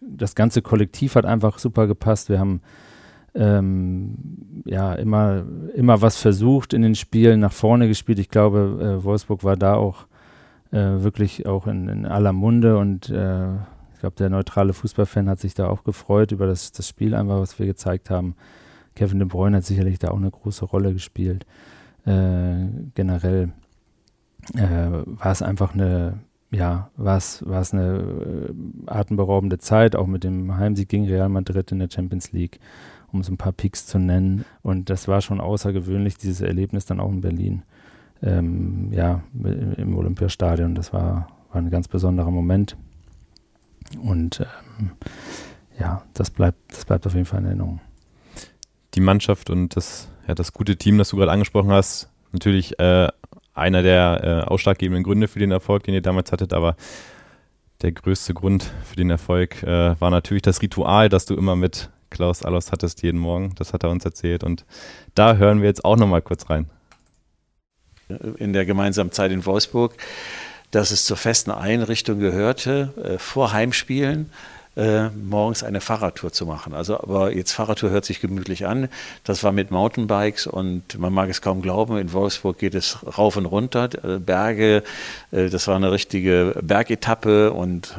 [0.00, 2.30] das ganze Kollektiv hat einfach super gepasst.
[2.30, 2.62] Wir haben
[3.34, 8.18] ähm, ja immer, immer was versucht in den Spielen, nach vorne gespielt.
[8.18, 10.06] Ich glaube, äh, Wolfsburg war da auch
[10.72, 13.54] äh, wirklich auch in, in, aller Munde und äh,
[13.92, 17.40] ich glaube, der neutrale Fußballfan hat sich da auch gefreut über das, das Spiel einfach,
[17.40, 18.34] was wir gezeigt haben.
[18.94, 21.46] Kevin De Bruyne hat sicherlich da auch eine große Rolle gespielt.
[22.04, 23.52] Äh, generell
[24.54, 28.54] äh, war es einfach eine, ja, war es, eine äh,
[28.86, 32.60] atemberaubende Zeit, auch mit dem Heimsieg gegen Real Madrid in der Champions League,
[33.12, 34.44] um so ein paar Peaks zu nennen.
[34.62, 37.62] Und das war schon außergewöhnlich, dieses Erlebnis dann auch in Berlin
[38.22, 40.74] ähm, ja, im Olympiastadion.
[40.74, 42.76] Das war, war ein ganz besonderer Moment.
[44.02, 44.92] Und ähm,
[45.78, 47.80] ja, das bleibt, das bleibt auf jeden Fall in Erinnerung.
[48.94, 53.08] Die Mannschaft und das, ja, das gute Team, das du gerade angesprochen hast, natürlich äh,
[53.54, 56.76] einer der äh, ausschlaggebenden Gründe für den Erfolg, den ihr damals hattet, aber
[57.82, 61.90] der größte Grund für den Erfolg äh, war natürlich das Ritual, das du immer mit
[62.08, 63.54] Klaus Allos hattest jeden Morgen.
[63.56, 64.64] Das hat er uns erzählt und
[65.14, 66.70] da hören wir jetzt auch nochmal kurz rein
[68.08, 69.94] in der gemeinsamen Zeit in Wolfsburg,
[70.70, 74.30] dass es zur festen Einrichtung gehörte, äh, vor Heimspielen
[74.76, 76.74] äh, morgens eine Fahrradtour zu machen.
[76.74, 78.88] Also, aber jetzt Fahrradtour hört sich gemütlich an.
[79.24, 83.36] Das war mit Mountainbikes und man mag es kaum glauben, in Wolfsburg geht es rauf
[83.36, 84.82] und runter, äh, Berge.
[85.30, 87.94] Das war eine richtige Bergetappe und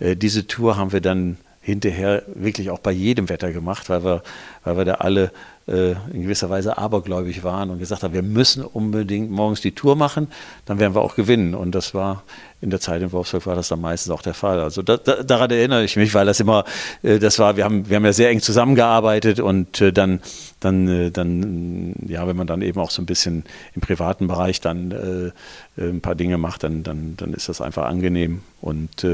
[0.00, 4.22] diese Tour haben wir dann hinterher wirklich auch bei jedem Wetter gemacht, weil wir,
[4.64, 5.30] weil wir da alle
[5.68, 9.94] äh, in gewisser Weise abergläubig waren und gesagt haben, wir müssen unbedingt morgens die Tour
[9.94, 10.26] machen,
[10.66, 11.54] dann werden wir auch gewinnen.
[11.54, 12.24] Und das war
[12.60, 14.58] in der Zeit in Wolfsburg war das dann meistens auch der Fall.
[14.58, 16.64] Also da, da, daran erinnere ich mich, weil das immer,
[17.02, 20.20] äh, das war, wir haben, wir haben ja sehr eng zusammengearbeitet und äh, dann,
[20.58, 23.44] dann, dann, ja, wenn man dann eben auch so ein bisschen
[23.74, 25.32] im privaten Bereich dann
[25.76, 28.42] ein paar Dinge macht, dann, dann, dann ist das einfach angenehm.
[28.60, 29.04] Und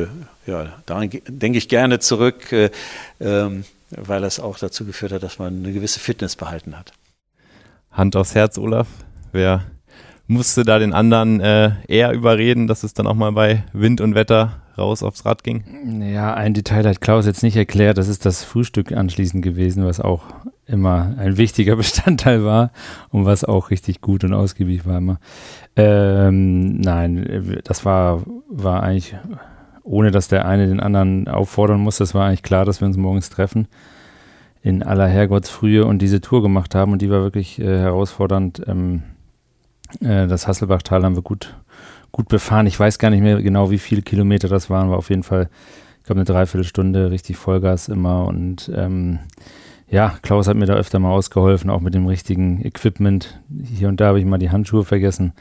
[0.47, 2.53] ja, daran denke ich gerne zurück.
[3.21, 6.93] Ähm, weil es auch dazu geführt hat, dass man eine gewisse Fitness behalten hat.
[7.91, 8.89] Hand aufs Herz, Olaf.
[9.33, 9.65] Wer
[10.27, 14.15] musste da den anderen äh, eher überreden, dass es dann auch mal bei Wind und
[14.15, 16.03] Wetter raus aufs Rad ging?
[16.03, 17.99] Ja, ein Detail hat Klaus jetzt nicht erklärt.
[17.99, 20.23] Das ist das Frühstück anschließend gewesen, was auch
[20.67, 22.71] immer ein wichtiger Bestandteil war
[23.11, 25.19] und was auch richtig gut und ausgiebig war immer.
[25.77, 29.17] Ähm, nein, das war, war eigentlich
[29.89, 31.99] ohne dass der eine den anderen auffordern muss.
[31.99, 33.69] Das war eigentlich klar, dass wir uns morgens treffen
[34.63, 38.63] in aller Herrgottsfrühe und diese Tour gemacht haben und die war wirklich äh, herausfordernd.
[38.67, 39.03] Ähm,
[40.01, 41.57] äh, das Hasselbachtal haben wir gut,
[42.13, 42.67] gut befahren.
[42.67, 45.49] Ich weiß gar nicht mehr genau, wie viele Kilometer das waren, war auf jeden Fall,
[45.99, 49.21] ich glaube, eine Dreiviertelstunde richtig Vollgas immer und ähm,
[49.91, 53.41] ja, Klaus hat mir da öfter mal ausgeholfen, auch mit dem richtigen Equipment.
[53.75, 55.33] Hier und da habe ich mal die Handschuhe vergessen,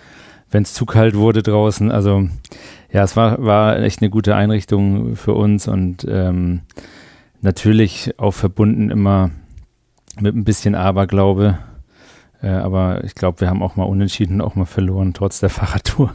[0.51, 1.91] wenn es zu kalt wurde draußen.
[1.91, 2.29] Also
[2.91, 6.62] ja, es war, war echt eine gute Einrichtung für uns und ähm,
[7.41, 9.31] natürlich auch verbunden immer
[10.19, 11.60] mit ein bisschen Aberglaube.
[12.41, 16.13] Äh, aber ich glaube, wir haben auch mal unentschieden, auch mal verloren, trotz der Fahrradtour.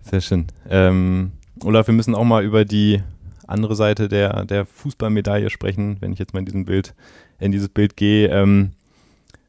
[0.00, 0.46] Sehr schön.
[0.68, 3.02] Ähm, Olaf, wir müssen auch mal über die
[3.46, 6.94] andere Seite der, der Fußballmedaille sprechen, wenn ich jetzt mal in diesem Bild,
[7.38, 8.28] in dieses Bild gehe.
[8.28, 8.72] Ähm,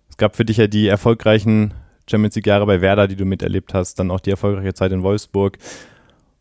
[0.10, 1.74] es gab für dich ja die erfolgreichen
[2.10, 5.04] Champions League Jahre bei Werder, die du miterlebt hast, dann auch die erfolgreiche Zeit in
[5.04, 5.58] Wolfsburg.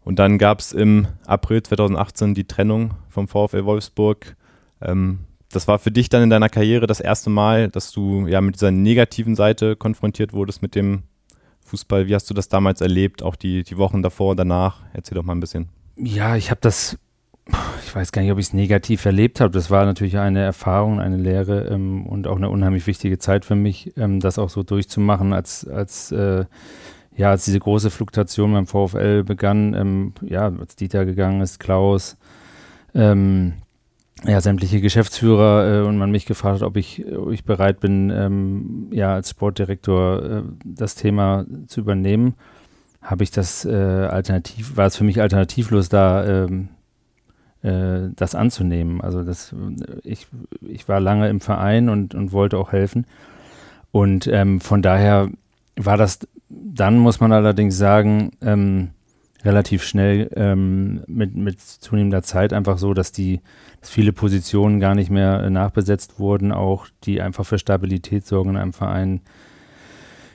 [0.04, 4.36] Und dann gab es im April 2018 die Trennung vom VfL Wolfsburg.
[4.80, 5.20] Ähm,
[5.52, 8.54] das war für dich dann in deiner Karriere das erste Mal, dass du ja mit
[8.54, 11.02] dieser negativen Seite konfrontiert wurdest mit dem
[11.64, 12.06] Fußball.
[12.06, 14.82] Wie hast du das damals erlebt, auch die, die Wochen davor und danach?
[14.92, 15.68] Erzähl doch mal ein bisschen.
[15.96, 16.98] Ja, ich habe das,
[17.84, 19.50] ich weiß gar nicht, ob ich es negativ erlebt habe.
[19.50, 23.56] Das war natürlich eine Erfahrung, eine Lehre ähm, und auch eine unheimlich wichtige Zeit für
[23.56, 26.44] mich, ähm, das auch so durchzumachen, als, als äh,
[27.16, 32.16] ja, als diese große Fluktuation beim VfL begann, ähm, ja, als Dieter gegangen ist, Klaus,
[32.94, 33.54] ähm,
[34.24, 38.10] ja, sämtliche Geschäftsführer äh, und man mich gefragt hat, ob ich, ob ich bereit bin,
[38.10, 42.34] ähm, ja, als Sportdirektor äh, das Thema zu übernehmen,
[43.02, 46.68] habe ich das äh, alternativ, war es für mich alternativlos da, ähm,
[47.62, 49.00] äh, das anzunehmen.
[49.00, 49.54] Also das,
[50.02, 50.26] ich,
[50.66, 53.06] ich war lange im Verein und, und wollte auch helfen.
[53.92, 55.28] Und ähm, von daher
[55.76, 58.90] war das, dann muss man allerdings sagen, ähm,
[59.44, 63.40] relativ schnell ähm, mit, mit zunehmender Zeit einfach so, dass die,
[63.80, 68.56] dass viele Positionen gar nicht mehr nachbesetzt wurden, auch die einfach für Stabilität sorgen in
[68.56, 69.20] einem Verein,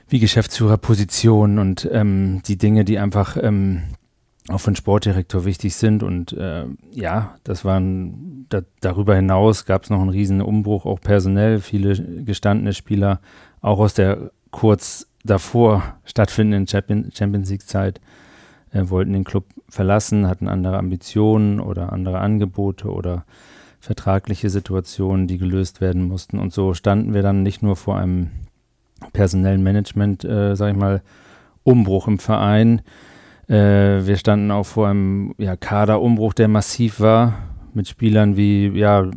[0.08, 3.82] wie Geschäftsführerpositionen und ähm, die Dinge, die einfach ähm,
[4.48, 6.02] auch für einen Sportdirektor wichtig sind.
[6.02, 11.00] Und äh, ja, das waren da, darüber hinaus gab es noch einen riesen Umbruch, auch
[11.00, 13.20] personell, viele gestandene Spieler,
[13.60, 18.00] auch aus der kurz davor stattfindenden Champions League-Zeit
[18.72, 23.24] äh, wollten den Club verlassen, hatten andere Ambitionen oder andere Angebote oder
[23.80, 26.38] vertragliche Situationen, die gelöst werden mussten.
[26.38, 28.30] Und so standen wir dann nicht nur vor einem
[29.12, 31.02] personellen Management, äh, sag ich mal,
[31.62, 32.82] Umbruch im Verein.
[33.48, 37.34] Äh, wir standen auch vor einem ja, Kaderumbruch, der massiv war,
[37.74, 39.08] mit Spielern wie, ja,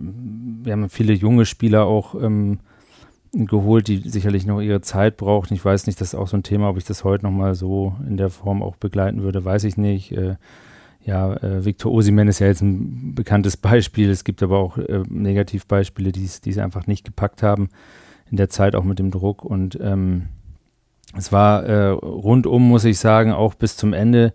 [0.64, 2.60] wir haben viele junge Spieler auch ähm,
[3.32, 5.54] geholt, die sicherlich noch ihre Zeit brauchen.
[5.54, 7.96] Ich weiß nicht, das ist auch so ein Thema, ob ich das heute nochmal so
[8.08, 10.12] in der Form auch begleiten würde, weiß ich nicht.
[10.12, 10.36] Äh,
[11.06, 14.10] ja, äh, Victor Osimen ist ja jetzt ein bekanntes Beispiel.
[14.10, 17.70] Es gibt aber auch äh, Negativbeispiele, die es einfach nicht gepackt haben
[18.30, 19.44] in der Zeit auch mit dem Druck.
[19.44, 20.28] Und ähm,
[21.18, 24.34] es war äh, rundum, muss ich sagen, auch bis zum Ende,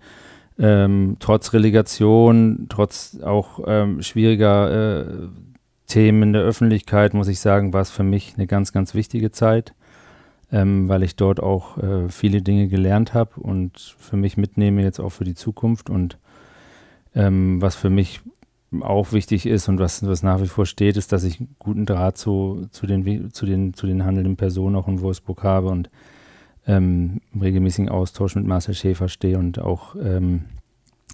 [0.58, 5.28] ähm, trotz Relegation, trotz auch ähm, schwieriger äh,
[5.86, 9.30] Themen in der Öffentlichkeit, muss ich sagen, war es für mich eine ganz, ganz wichtige
[9.30, 9.74] Zeit,
[10.52, 15.00] ähm, weil ich dort auch äh, viele Dinge gelernt habe und für mich mitnehme jetzt
[15.00, 15.90] auch für die Zukunft.
[15.90, 16.18] Und
[17.14, 18.20] ähm, was für mich
[18.80, 22.16] auch wichtig ist und was, was nach wie vor steht, ist, dass ich guten Draht
[22.16, 25.90] zu, zu, den, zu, den, zu den handelnden Personen auch in Wolfsburg habe und
[26.66, 30.44] ähm, im regelmäßigen Austausch mit Marcel Schäfer stehe und auch ähm,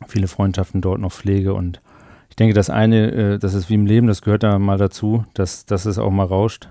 [0.06, 1.80] viele Freundschaften dort noch pflege und
[2.30, 5.24] ich denke, das eine, äh, das ist wie im Leben, das gehört da mal dazu,
[5.34, 6.68] dass, dass es auch mal rauscht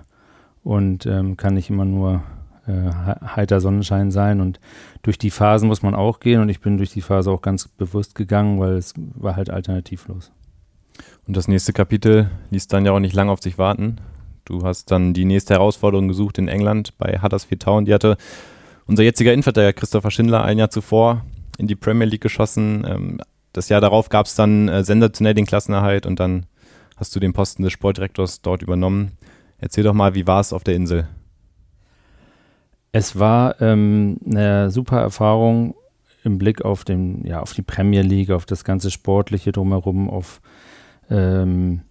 [0.64, 2.22] und ähm, kann nicht immer nur
[2.66, 2.90] äh,
[3.36, 4.40] heiter Sonnenschein sein.
[4.40, 4.60] Und
[5.02, 7.68] durch die Phasen muss man auch gehen und ich bin durch die Phase auch ganz
[7.68, 10.32] bewusst gegangen, weil es war halt alternativlos.
[11.26, 13.96] Und das nächste Kapitel ließ dann ja auch nicht lange auf sich warten.
[14.44, 17.84] Du hast dann die nächste Herausforderung gesucht in England bei Huddersfield Town.
[17.84, 18.16] Die hatte
[18.90, 21.24] unser jetziger Innenverteidiger Christopher Schindler ein Jahr zuvor
[21.58, 22.84] in die Premier League geschossen.
[22.86, 23.20] Ähm,
[23.52, 26.46] das Jahr darauf gab es dann äh, sensationell den Klassenerhalt und dann
[26.96, 29.12] hast du den Posten des Sportdirektors dort übernommen.
[29.58, 31.06] Erzähl doch mal, wie war es auf der Insel?
[32.90, 35.76] Es war ähm, eine super Erfahrung
[36.24, 40.40] im Blick auf den, ja, auf die Premier League, auf das ganze Sportliche drumherum, auf
[41.10, 41.82] ähm,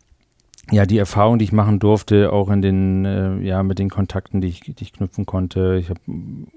[0.71, 4.41] ja, die Erfahrung, die ich machen durfte, auch in den, äh, ja, mit den Kontakten,
[4.41, 5.77] die ich, die ich knüpfen konnte.
[5.79, 5.97] Ich hab,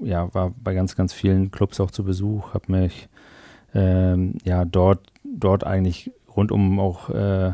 [0.00, 3.08] ja, war bei ganz, ganz vielen Clubs auch zu Besuch, habe mich
[3.74, 7.52] ähm, ja dort, dort eigentlich rundum auch äh,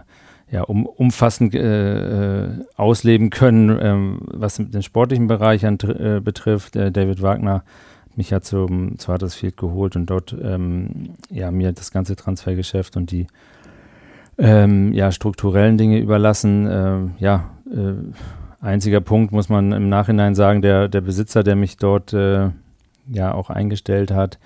[0.51, 6.75] ja, um, umfassend äh, äh, ausleben können, ähm, was den sportlichen Bereich an, äh, betrifft.
[6.77, 7.65] Äh, David Wagner
[8.07, 12.97] hat mich ja zum, zu Huddersfield geholt und dort ähm, ja, mir das ganze Transfergeschäft
[12.97, 13.27] und die
[14.39, 16.69] ähm, ja, strukturellen Dinge überlassen.
[16.71, 21.77] Ähm, ja, äh, einziger Punkt muss man im Nachhinein sagen, der, der Besitzer, der mich
[21.77, 22.51] dort äh,
[23.11, 24.39] ja auch eingestellt hat,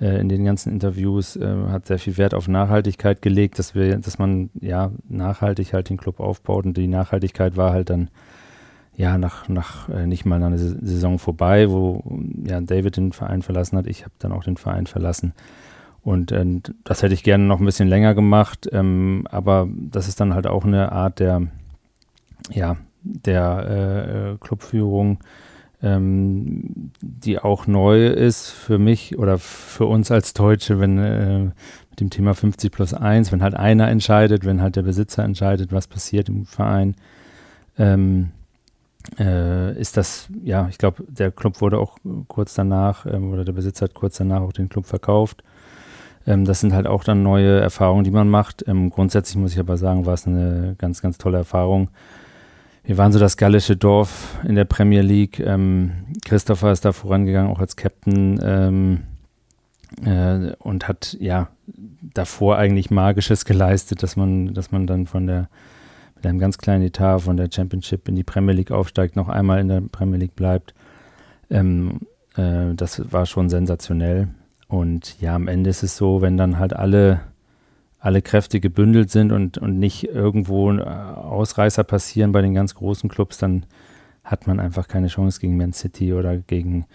[0.00, 3.98] äh, in den ganzen Interviews, äh, hat sehr viel Wert auf Nachhaltigkeit gelegt, dass wir,
[3.98, 8.08] dass man ja nachhaltig halt den Club aufbaut und die Nachhaltigkeit war halt dann
[8.96, 12.02] ja nach, nach äh, nicht mal einer Saison vorbei, wo
[12.46, 13.86] ja David den Verein verlassen hat.
[13.86, 15.32] Ich habe dann auch den Verein verlassen.
[16.04, 16.44] Und äh,
[16.84, 20.46] das hätte ich gerne noch ein bisschen länger gemacht, ähm, aber das ist dann halt
[20.46, 21.48] auch eine Art der,
[22.50, 25.18] ja, der äh, Clubführung,
[25.82, 31.38] ähm, die auch neu ist für mich oder für uns als Deutsche, wenn äh,
[31.90, 35.72] mit dem Thema 50 plus 1, wenn halt einer entscheidet, wenn halt der Besitzer entscheidet,
[35.72, 36.96] was passiert im Verein,
[37.78, 38.30] ähm,
[39.18, 43.52] äh, ist das, ja, ich glaube, der Club wurde auch kurz danach, ähm, oder der
[43.52, 45.42] Besitzer hat kurz danach auch den Club verkauft.
[46.26, 48.64] Ähm, das sind halt auch dann neue Erfahrungen, die man macht.
[48.66, 51.88] Ähm, grundsätzlich muss ich aber sagen, war es eine ganz, ganz tolle Erfahrung.
[52.84, 55.40] Wir waren so das gallische Dorf in der Premier League.
[55.40, 55.92] Ähm,
[56.24, 59.04] Christopher ist da vorangegangen, auch als Captain ähm,
[60.04, 61.48] äh, und hat ja
[62.02, 65.48] davor eigentlich Magisches geleistet, dass man, dass man dann von der
[66.16, 69.60] mit einem ganz kleinen Etat von der Championship in die Premier League aufsteigt, noch einmal
[69.60, 70.74] in der Premier League bleibt.
[71.50, 72.00] Ähm,
[72.36, 74.28] äh, das war schon sensationell.
[74.68, 77.20] Und ja, am Ende ist es so, wenn dann halt alle,
[77.98, 83.08] alle Kräfte gebündelt sind und, und nicht irgendwo äh, Ausreißer passieren bei den ganz großen
[83.08, 83.66] Clubs, dann
[84.24, 86.86] hat man einfach keine Chance gegen Man City oder gegen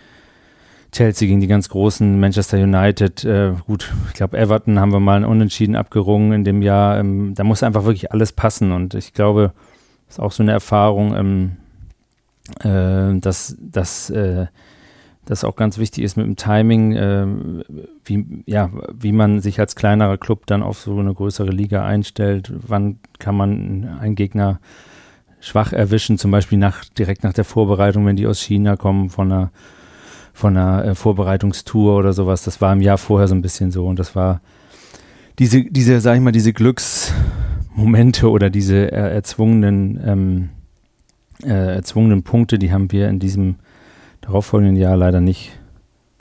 [0.92, 3.24] Chelsea, gegen die ganz großen Manchester United.
[3.24, 7.00] Äh, gut, ich glaube, Everton haben wir mal ein Unentschieden abgerungen in dem Jahr.
[7.00, 8.72] Ähm, da muss einfach wirklich alles passen.
[8.72, 9.54] Und ich glaube,
[10.08, 11.52] das ist auch so eine Erfahrung, ähm,
[12.64, 14.48] äh, dass, dass äh,
[15.30, 17.28] das auch ganz wichtig ist mit dem Timing, äh,
[18.04, 22.52] wie, ja, wie man sich als kleinerer Club dann auf so eine größere Liga einstellt.
[22.68, 24.60] Wann kann man einen Gegner
[25.40, 29.32] schwach erwischen, zum Beispiel nach, direkt nach der Vorbereitung, wenn die aus China kommen von
[29.32, 29.52] einer,
[30.34, 32.42] von einer äh, Vorbereitungstour oder sowas.
[32.42, 34.42] Das war im Jahr vorher so ein bisschen so und das war
[35.38, 40.50] diese, diese, sag ich mal, diese Glücksmomente oder diese er, erzwungenen, ähm,
[41.44, 43.58] äh, erzwungenen Punkte, die haben wir in diesem
[44.30, 45.58] darauffolgenden Jahr leider nicht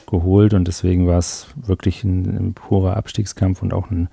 [0.06, 4.08] geholt und deswegen war es wirklich ein, ein, purer Abstiegskampf und auch ein,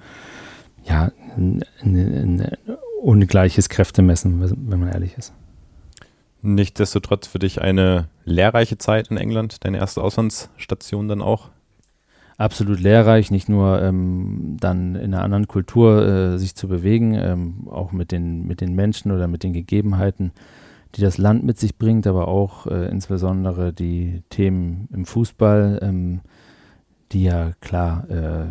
[0.84, 2.58] ja, ein, ein,
[3.02, 5.34] ungleiches Kräftemessen, wenn man ehrlich ist.
[6.42, 11.50] Nichtsdestotrotz für dich eine lehrreiche Zeit in England, deine erste Auslandsstation dann auch?
[12.38, 17.68] Absolut lehrreich, nicht nur ähm, dann in einer anderen Kultur äh, sich zu bewegen, ähm,
[17.70, 20.32] auch mit den, mit den Menschen oder mit den Gegebenheiten,
[20.96, 26.22] die das Land mit sich bringt, aber auch äh, insbesondere die Themen im Fußball, ähm,
[27.12, 28.46] die ja klar äh,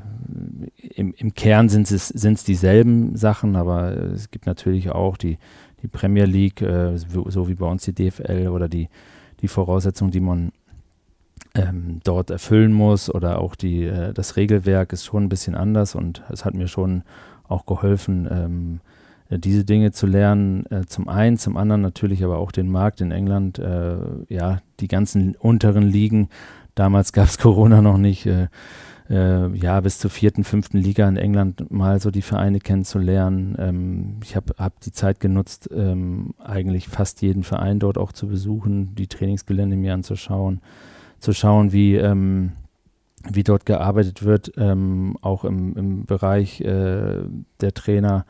[0.94, 5.38] im, im, Kern sind es dieselben Sachen, aber es gibt natürlich auch die,
[5.82, 8.88] die Premier League, äh, so wie bei uns die DFL oder die,
[9.40, 10.52] die Voraussetzungen, die man
[11.54, 15.94] ähm, dort erfüllen muss oder auch die, äh, das Regelwerk ist schon ein bisschen anders
[15.94, 17.02] und es hat mir schon
[17.48, 18.93] auch geholfen, ähm, äh,
[19.38, 23.10] diese Dinge zu lernen, äh, zum einen, zum anderen natürlich aber auch den Markt in
[23.10, 23.96] England, äh,
[24.28, 26.28] ja, die ganzen unteren Ligen.
[26.74, 28.26] Damals gab es Corona noch nicht.
[28.26, 28.48] Äh,
[29.10, 33.54] äh, ja, bis zur vierten, fünften Liga in England mal so die Vereine kennenzulernen.
[33.58, 38.28] Ähm, ich habe hab die Zeit genutzt, ähm, eigentlich fast jeden Verein dort auch zu
[38.28, 40.60] besuchen, die Trainingsgelände mir anzuschauen,
[41.18, 42.52] zu schauen, wie, ähm,
[43.30, 47.24] wie dort gearbeitet wird, ähm, auch im, im Bereich äh,
[47.60, 48.24] der Trainer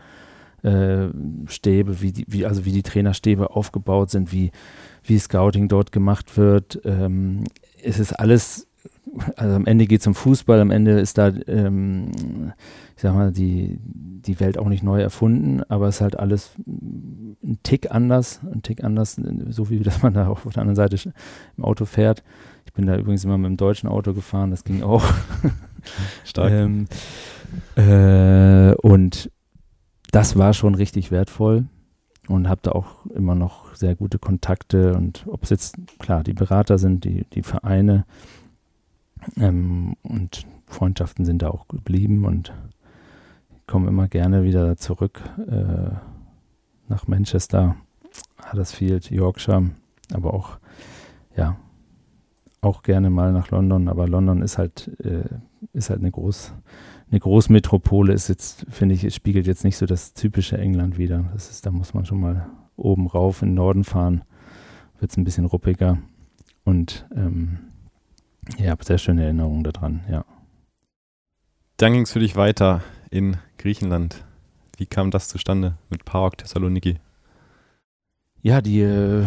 [0.65, 1.09] äh,
[1.47, 4.51] Stäbe, wie die, wie, also wie die Trainerstäbe aufgebaut sind, wie,
[5.03, 6.81] wie Scouting dort gemacht wird.
[6.85, 7.45] Ähm,
[7.83, 8.67] es ist alles,
[9.37, 12.53] also am Ende geht es um Fußball, am Ende ist da, ähm,
[12.97, 16.53] ich sag mal, die, die Welt auch nicht neu erfunden, aber es ist halt alles
[16.67, 21.13] ein Tick anders, ein Tick anders, so wie das man da auf der anderen Seite
[21.57, 22.23] im Auto fährt.
[22.65, 25.05] Ich bin da übrigens immer mit dem deutschen Auto gefahren, das ging auch.
[26.25, 26.51] Stark.
[26.51, 26.87] ähm,
[27.77, 29.31] äh, und
[30.15, 31.65] das war schon richtig wertvoll
[32.29, 36.33] und habe da auch immer noch sehr gute Kontakte und ob es jetzt, klar, die
[36.33, 38.07] Berater sind, die, die Vereine
[39.37, 42.53] ähm, und Freundschaften sind da auch geblieben und
[43.67, 45.91] komme immer gerne wieder zurück äh,
[46.89, 47.75] nach Manchester,
[48.53, 49.71] Huddersfield, Yorkshire,
[50.13, 50.59] aber auch,
[51.37, 51.57] ja,
[52.61, 55.25] auch gerne mal nach London, aber London ist halt, äh,
[55.73, 56.55] ist halt eine groß,
[57.15, 61.31] eine Großmetropole ist jetzt, finde ich, es spiegelt jetzt nicht so das typische England wieder.
[61.33, 64.25] Das ist, da muss man schon mal oben rauf in den Norden fahren,
[64.99, 65.99] wird es ein bisschen ruppiger.
[66.65, 67.59] Und ähm,
[68.59, 70.25] ja, habe sehr schöne Erinnerungen daran, ja.
[71.77, 74.25] Dann ging es für dich weiter in Griechenland.
[74.77, 76.97] Wie kam das zustande mit Park Thessaloniki?
[78.43, 79.25] Ja, die, äh,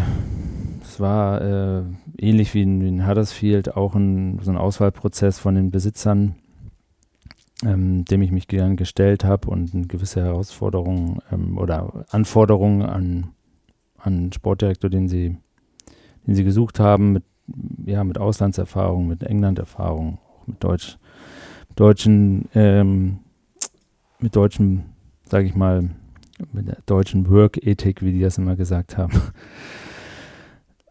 [0.81, 1.83] es war äh,
[2.17, 6.35] ähnlich wie in, wie in Huddersfield auch ein, so ein Auswahlprozess von den Besitzern
[7.63, 13.29] ähm, dem ich mich gern gestellt habe und eine gewisse Herausforderung ähm, oder Anforderungen an,
[13.97, 15.37] an Sportdirektor, den sie,
[16.25, 17.23] den sie gesucht haben, mit,
[17.85, 20.97] ja, mit Auslandserfahrung, mit England-Erfahrung, auch mit Deutsch,
[21.75, 23.19] deutschen, ähm,
[24.19, 24.85] mit deutschen,
[25.23, 25.89] sage ich mal,
[26.51, 29.13] mit der deutschen Work-Ethik, wie die das immer gesagt haben.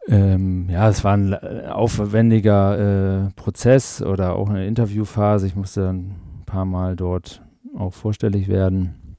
[0.09, 1.35] Ähm, ja, es war ein
[1.67, 5.49] aufwendiger äh, Prozess oder auch eine Interviewphase.
[5.49, 6.15] Ich musste dann
[6.47, 7.43] paar Mal dort
[7.77, 9.17] auch vorstellig werden.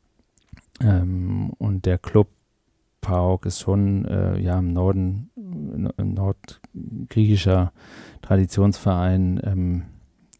[0.81, 2.29] Ähm, und der Club
[3.01, 7.71] PAOK ist schon äh, ja im Norden, im nordgriechischer
[8.21, 9.83] Traditionsverein, ähm,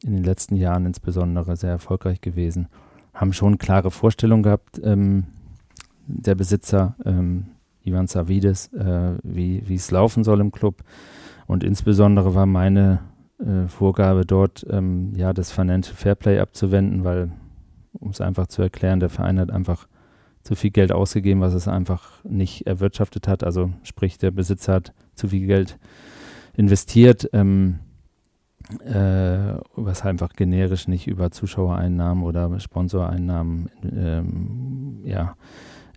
[0.03, 2.67] in den letzten Jahren insbesondere sehr erfolgreich gewesen.
[3.13, 5.25] Haben schon klare Vorstellungen gehabt, ähm,
[6.05, 7.47] der Besitzer, ähm,
[7.83, 10.83] Ivan Savides, äh, wie es laufen soll im Club.
[11.47, 12.99] Und insbesondere war meine
[13.39, 17.31] äh, Vorgabe dort, ähm, ja, das Financial Fairplay abzuwenden, weil,
[17.93, 19.87] um es einfach zu erklären, der Verein hat einfach
[20.43, 23.43] zu viel Geld ausgegeben, was es einfach nicht erwirtschaftet hat.
[23.43, 25.77] Also sprich, der Besitzer hat zu viel Geld
[26.55, 27.79] investiert, ähm,
[28.83, 35.35] äh, was einfach generisch nicht über Zuschauereinnahmen oder Sponsoreinnahmen ähm, ja,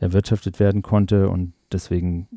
[0.01, 1.29] erwirtschaftet werden konnte.
[1.29, 2.29] Und deswegen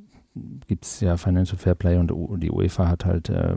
[0.68, 3.56] gibt es ja Financial Fair Play und die UEFA hat halt äh,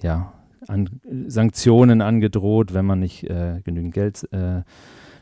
[0.00, 0.32] ja,
[0.68, 4.62] an, Sanktionen angedroht, wenn man nicht äh, genügend Geld äh,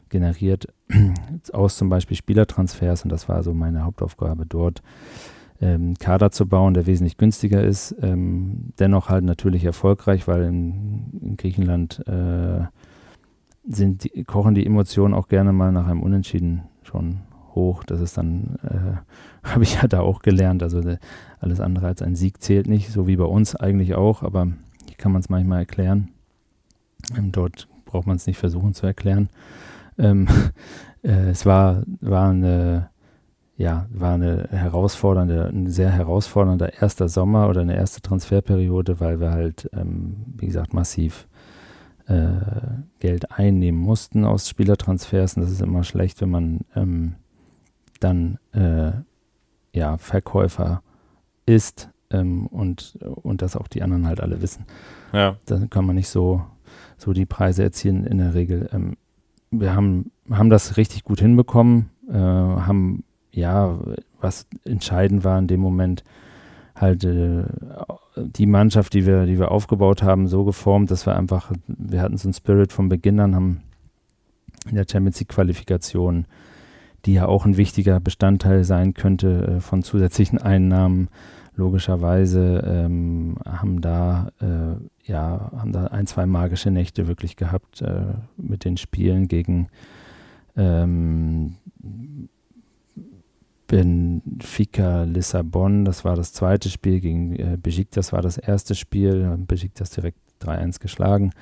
[0.08, 0.68] generiert,
[1.52, 3.04] aus zum Beispiel Spielertransfers.
[3.04, 4.82] Und das war so meine Hauptaufgabe dort,
[5.60, 11.18] ähm, Kader zu bauen, der wesentlich günstiger ist, ähm, dennoch halt natürlich erfolgreich, weil in,
[11.20, 12.64] in Griechenland äh,
[13.66, 17.20] sind die, kochen die Emotionen auch gerne mal nach einem Unentschieden schon
[17.54, 17.84] hoch.
[17.84, 18.98] Das ist dann, äh,
[19.48, 20.62] habe ich ja da auch gelernt.
[20.62, 20.98] Also de,
[21.40, 24.48] alles andere als ein Sieg zählt nicht, so wie bei uns eigentlich auch, aber
[24.94, 26.10] hier kann man es manchmal erklären.
[27.16, 29.28] Ähm, dort braucht man es nicht versuchen zu erklären.
[29.98, 30.28] Ähm,
[31.02, 32.90] äh, es war, war eine
[33.56, 39.30] ja, war eine herausfordernde, ein sehr herausfordernder erster Sommer oder eine erste Transferperiode, weil wir
[39.30, 41.28] halt, ähm, wie gesagt, massiv
[42.08, 42.32] äh,
[42.98, 45.36] Geld einnehmen mussten aus Spielertransfers.
[45.36, 47.14] Und das ist immer schlecht, wenn man ähm,
[48.00, 48.90] dann äh,
[49.72, 50.82] ja, Verkäufer
[51.46, 54.66] ist ähm, und, und das auch die anderen halt alle wissen.
[55.12, 55.36] Ja.
[55.46, 56.42] Dann kann man nicht so,
[56.96, 58.68] so die Preise erzielen in der Regel.
[58.72, 58.96] Ähm,
[59.50, 63.78] wir haben, haben das richtig gut hinbekommen, äh, haben ja,
[64.20, 66.04] was entscheidend war in dem Moment,
[66.74, 67.44] halt äh,
[68.16, 72.16] die Mannschaft, die wir, die wir aufgebaut haben, so geformt, dass wir einfach, wir hatten
[72.16, 73.62] so einen Spirit von Beginn an, haben
[74.68, 76.26] in der Champions League Qualifikation,
[77.04, 81.08] die ja auch ein wichtiger Bestandteil sein könnte äh, von zusätzlichen Einnahmen,
[81.56, 88.14] logischerweise ähm, haben da äh, ja haben da ein zwei magische Nächte wirklich gehabt äh,
[88.36, 89.68] mit den Spielen gegen
[90.56, 91.56] ähm,
[93.66, 97.58] Benfica Lissabon, das war das zweite Spiel gegen äh,
[97.90, 99.38] das war das erste Spiel.
[99.74, 101.32] das direkt 3-1 geschlagen.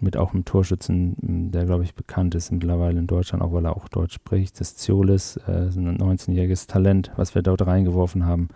[0.00, 3.76] Mit auch einem Torschützen, der glaube ich bekannt ist mittlerweile in Deutschland, auch weil er
[3.76, 4.60] auch Deutsch spricht.
[4.60, 8.48] Das Ziolis, äh, ein 19-jähriges Talent, was wir dort reingeworfen haben.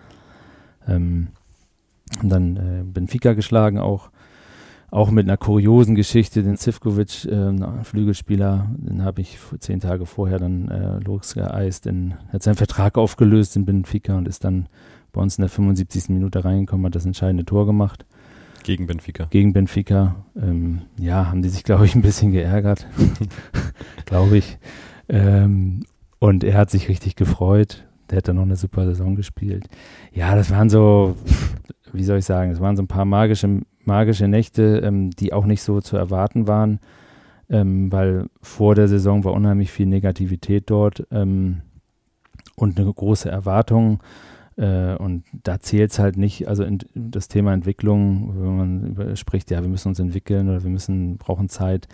[0.87, 1.29] Ähm,
[2.23, 4.11] und dann äh, Benfica geschlagen auch
[4.91, 10.39] auch mit einer kuriosen Geschichte, den Zivkovic, äh, Flügelspieler, den habe ich zehn Tage vorher
[10.39, 14.69] dann äh, losgeeist, in, hat seinen Vertrag aufgelöst in Benfica und ist dann
[15.13, 16.09] bei uns in der 75.
[16.09, 18.05] Minute reingekommen, hat das entscheidende Tor gemacht.
[18.65, 19.27] Gegen Benfica.
[19.31, 20.17] Gegen Benfica.
[20.37, 22.87] Ähm, ja, haben die sich, glaube ich, ein bisschen geärgert,
[24.07, 24.59] glaube ich.
[25.09, 25.85] Ähm,
[26.19, 27.87] und er hat sich richtig gefreut.
[28.11, 29.69] Der dann noch eine super Saison gespielt.
[30.13, 31.17] Ja, das waren so,
[31.93, 35.47] wie soll ich sagen, das waren so ein paar magische magische Nächte, ähm, die auch
[35.47, 36.81] nicht so zu erwarten waren,
[37.49, 41.63] ähm, weil vor der Saison war unheimlich viel Negativität dort ähm,
[42.57, 44.01] und eine große Erwartung.
[44.57, 49.51] Äh, und da zählt es halt nicht, also in, das Thema Entwicklung, wenn man spricht,
[49.51, 51.89] ja, wir müssen uns entwickeln oder wir müssen, brauchen Zeit,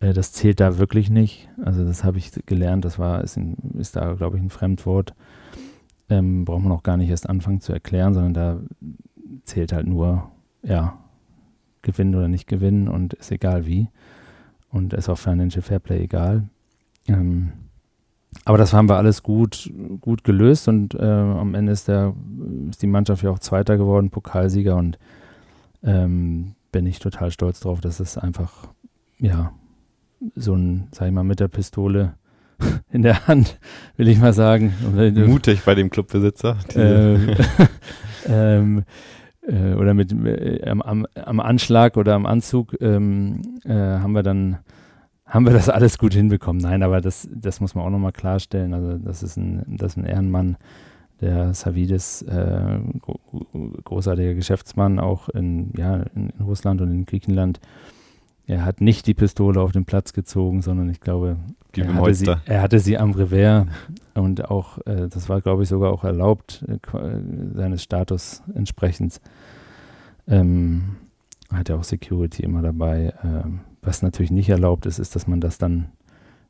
[0.00, 1.48] äh, das zählt da wirklich nicht.
[1.62, 5.14] Also das habe ich gelernt, das war, ist, ein, ist da, glaube ich, ein Fremdwort.
[6.08, 8.60] Ähm, braucht man auch gar nicht erst anfangen zu erklären, sondern da
[9.44, 10.30] zählt halt nur,
[10.62, 10.98] ja,
[11.82, 13.88] gewinnen oder nicht gewinnen und ist egal wie.
[14.70, 16.48] Und ist auch Financial Fairplay egal.
[17.06, 17.52] Ähm,
[18.44, 22.14] aber das haben wir alles gut, gut gelöst und äh, am Ende ist, der,
[22.68, 24.98] ist die Mannschaft ja auch Zweiter geworden, Pokalsieger und
[25.82, 28.68] ähm, bin ich total stolz drauf, dass es einfach,
[29.18, 29.52] ja,
[30.34, 32.14] so ein, sag ich mal, mit der Pistole
[32.90, 33.58] in der Hand,
[33.96, 34.74] will ich mal sagen.
[35.26, 36.58] Mutig bei dem Clubbesitzer.
[36.74, 37.36] Ähm,
[38.28, 38.84] ähm,
[39.42, 44.58] äh, oder mit äh, am, am, Anschlag oder am Anzug ähm, äh, haben wir dann
[45.30, 46.60] haben wir das alles gut hinbekommen.
[46.60, 48.74] Nein, aber das, das muss man auch nochmal klarstellen.
[48.74, 50.56] Also das ist ein, das ist ein Ehrenmann,
[51.20, 52.80] der Savides, äh,
[53.84, 57.60] großartiger Geschäftsmann, auch in, ja, in, in Russland und in Griechenland.
[58.50, 61.36] Er hat nicht die Pistole auf den Platz gezogen, sondern ich glaube,
[61.76, 63.68] er hatte, sie, er hatte, sie, am Revers
[64.14, 66.78] und auch, äh, das war glaube ich sogar auch erlaubt, äh,
[67.54, 69.20] seines Status entsprechend.
[70.26, 70.96] Ähm,
[71.52, 73.14] hat ja auch Security immer dabei.
[73.22, 75.92] Ähm, was natürlich nicht erlaubt ist, ist, dass man das dann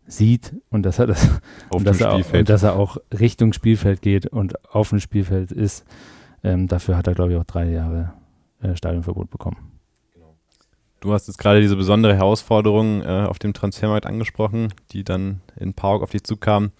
[0.07, 1.28] sieht und dass er das
[1.68, 5.53] und dass er, auch, und dass er auch Richtung Spielfeld geht und auf dem Spielfeld
[5.53, 5.84] ist.
[6.42, 8.14] Ähm, dafür hat er, glaube ich, auch drei Jahre
[8.62, 9.70] äh, Stadionverbot bekommen.
[11.01, 15.72] Du hast jetzt gerade diese besondere Herausforderung äh, auf dem Transfermarkt angesprochen, die dann in
[15.72, 16.72] Park auf dich zukam.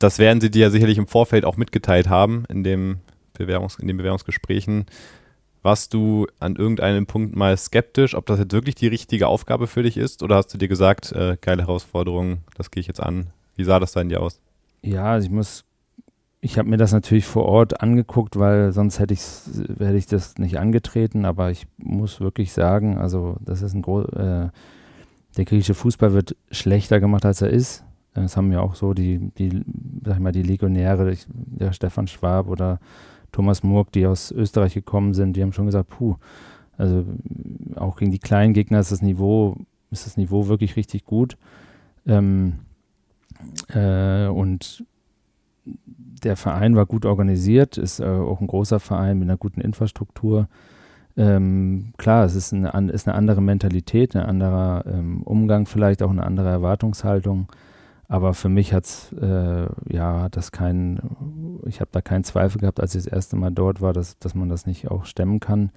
[0.00, 2.98] Das werden sie dir ja sicherlich im Vorfeld auch mitgeteilt haben in, dem
[3.38, 4.86] Bewerbungs-, in den Bewerbungsgesprächen.
[5.62, 9.84] Warst du an irgendeinem Punkt mal skeptisch, ob das jetzt wirklich die richtige Aufgabe für
[9.84, 10.24] dich ist?
[10.24, 13.28] Oder hast du dir gesagt, äh, geile Herausforderung, das gehe ich jetzt an?
[13.54, 14.40] Wie sah das dann dir aus?
[14.82, 15.64] Ja, also ich muss
[16.44, 20.58] ich habe mir das natürlich vor Ort angeguckt, weil sonst hätte, hätte ich das nicht
[20.58, 21.24] angetreten.
[21.24, 24.48] Aber ich muss wirklich sagen, also das ist ein groß, äh,
[25.36, 27.84] der griechische Fußball wird schlechter gemacht, als er ist.
[28.14, 29.62] Das haben ja auch so die, die,
[30.04, 32.80] sag ich mal, die Legionäre, der Stefan Schwab oder
[33.30, 36.16] Thomas Murk, die aus Österreich gekommen sind, die haben schon gesagt, puh,
[36.76, 37.06] also
[37.76, 39.56] auch gegen die kleinen Gegner ist das Niveau,
[39.92, 41.36] ist das Niveau wirklich richtig gut.
[42.04, 42.58] Ähm,
[43.68, 44.84] äh, und
[46.24, 50.48] der Verein war gut organisiert, ist äh, auch ein großer Verein mit einer guten Infrastruktur.
[51.16, 56.10] Ähm, klar, es ist eine, ist eine, andere Mentalität, ein anderer ähm, Umgang, vielleicht auch
[56.10, 57.48] eine andere Erwartungshaltung.
[58.08, 61.00] Aber für mich hat es, äh, ja, das kein,
[61.66, 64.34] ich habe da keinen Zweifel gehabt, als ich das erste Mal dort war, dass, dass
[64.34, 65.70] man das nicht auch stemmen kann.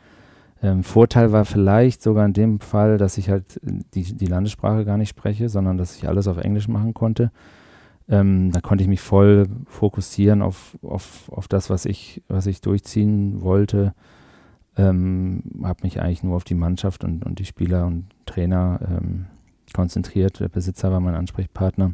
[0.61, 4.97] Ähm, Vorteil war vielleicht sogar in dem Fall, dass ich halt die, die Landessprache gar
[4.97, 7.31] nicht spreche, sondern dass ich alles auf Englisch machen konnte.
[8.07, 12.61] Ähm, da konnte ich mich voll fokussieren auf, auf, auf das, was ich, was ich
[12.61, 13.93] durchziehen wollte.
[14.77, 19.25] Ähm, habe mich eigentlich nur auf die Mannschaft und, und die Spieler und Trainer ähm,
[19.73, 20.39] konzentriert.
[20.39, 21.93] Der Besitzer war mein Ansprechpartner.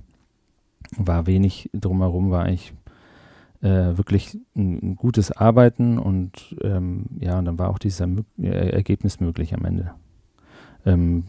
[0.97, 2.73] War wenig drumherum, war eigentlich
[3.61, 8.01] äh, wirklich ein, ein, gutes Arbeiten und ähm, ja, und dann war auch dieses
[8.41, 9.91] Ergebnis möglich am Ende.
[10.85, 11.23] Ähm,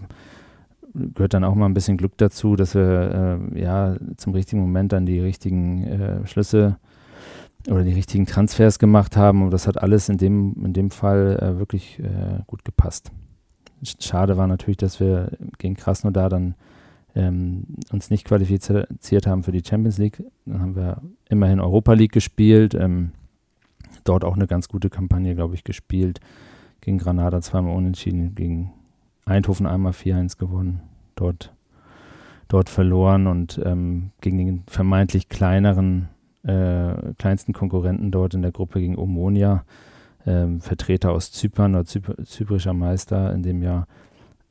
[0.94, 4.92] gehört dann auch mal ein bisschen Glück dazu, dass wir äh, ja zum richtigen Moment
[4.92, 6.76] dann die richtigen äh, Schlüsse
[7.68, 9.42] oder die richtigen Transfers gemacht haben.
[9.42, 13.12] Und das hat alles in dem, in dem Fall äh, wirklich äh, gut gepasst.
[14.00, 16.54] Schade war natürlich, dass wir gegen Krasnodar dann
[17.14, 20.22] ähm, uns nicht qualifiziert haben für die Champions League.
[20.46, 22.74] Dann haben wir immerhin Europa League gespielt.
[22.74, 23.12] Ähm,
[24.04, 26.20] dort auch eine ganz gute Kampagne, glaube ich, gespielt.
[26.80, 28.72] Gegen Granada zweimal unentschieden, gegen
[29.24, 30.80] Eindhoven einmal 4-1 gewonnen,
[31.14, 31.54] dort,
[32.48, 36.08] dort verloren und ähm, gegen den vermeintlich kleineren,
[36.42, 39.64] äh, kleinsten Konkurrenten dort in der Gruppe gegen Omonia,
[40.26, 43.86] ähm, Vertreter aus Zypern oder Zyp zyprischer Meister in dem Jahr,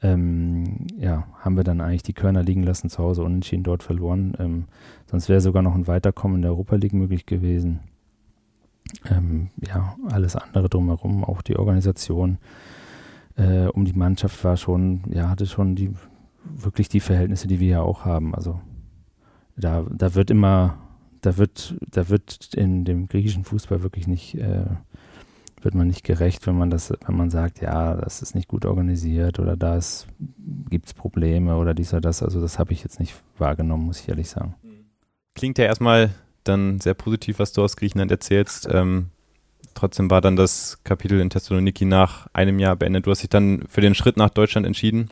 [0.04, 4.34] ähm, ja, haben wir dann eigentlich die Körner liegen lassen, zu Hause unentschieden dort verloren.
[4.40, 4.66] Ähm,
[5.06, 7.82] sonst wäre sogar noch ein Weiterkommen in der Europa League möglich gewesen.
[9.10, 12.40] Ähm, ja, alles andere drumherum, auch die Organisation,
[13.36, 15.94] äh, um die Mannschaft war schon, ja, hatte schon die
[16.44, 18.36] wirklich die Verhältnisse, die wir ja auch haben.
[18.36, 18.60] Also
[19.56, 20.78] da, da wird immer,
[21.22, 24.66] da wird, da wird in dem griechischen Fußball wirklich nicht, äh,
[25.62, 28.66] wird man nicht gerecht, wenn man das, wenn man sagt, ja, das ist nicht gut
[28.66, 29.80] organisiert oder da
[30.70, 32.24] gibt es Probleme oder dies oder das.
[32.24, 34.56] Also das habe ich jetzt nicht wahrgenommen, muss ich ehrlich sagen.
[35.36, 36.10] Klingt ja erstmal
[36.44, 38.68] dann sehr positiv, was du aus Griechenland erzählst.
[38.72, 39.12] Ähm,
[39.74, 43.06] trotzdem war dann das Kapitel in Thessaloniki nach einem Jahr beendet.
[43.06, 45.10] Du hast dich dann für den Schritt nach Deutschland entschieden.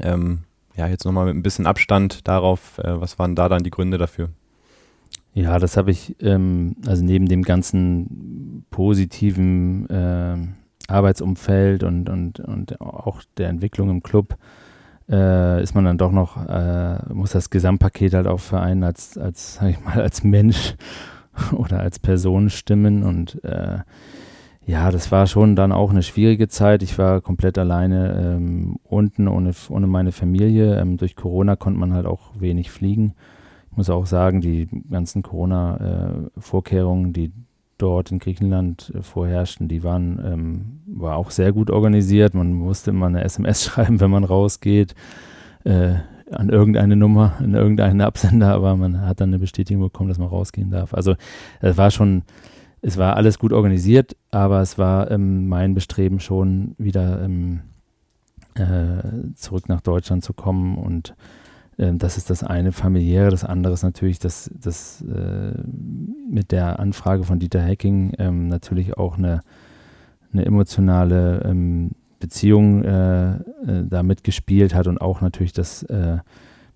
[0.00, 0.40] Ähm,
[0.76, 3.98] ja, jetzt nochmal mit ein bisschen Abstand darauf, äh, was waren da dann die Gründe
[3.98, 4.28] dafür?
[5.32, 10.36] Ja, das habe ich, ähm, also neben dem ganzen positiven äh,
[10.88, 14.36] Arbeitsumfeld und, und, und auch der Entwicklung im Club,
[15.08, 19.54] äh, ist man dann doch noch, äh, muss das Gesamtpaket halt auch vereinen als, als,
[19.60, 20.74] sag ich mal, als Mensch
[21.52, 23.02] oder als Person stimmen.
[23.02, 23.78] Und äh,
[24.66, 26.82] ja, das war schon dann auch eine schwierige Zeit.
[26.82, 30.78] Ich war komplett alleine ähm, unten ohne, ohne meine Familie.
[30.78, 33.14] Ähm, durch Corona konnte man halt auch wenig fliegen.
[33.70, 37.32] Ich muss auch sagen, die ganzen Corona-Vorkehrungen, äh, die
[37.78, 42.34] dort in Griechenland äh, vorherrschten, die waren ähm, war auch sehr gut organisiert.
[42.34, 44.94] Man musste immer eine SMS schreiben, wenn man rausgeht.
[45.64, 45.96] Äh,
[46.30, 50.28] an irgendeine Nummer, an irgendeinen Absender, aber man hat dann eine Bestätigung bekommen, dass man
[50.28, 50.94] rausgehen darf.
[50.94, 51.14] Also
[51.60, 52.22] es war schon,
[52.82, 57.60] es war alles gut organisiert, aber es war ähm, mein Bestreben schon wieder ähm,
[58.54, 61.14] äh, zurück nach Deutschland zu kommen und
[61.76, 65.52] äh, das ist das eine familiäre, das andere ist natürlich das, das äh,
[66.28, 69.42] mit der Anfrage von Dieter Hacking ähm, natürlich auch eine,
[70.32, 73.40] eine emotionale ähm, Beziehung äh, äh,
[73.88, 76.18] da mitgespielt hat und auch natürlich das äh,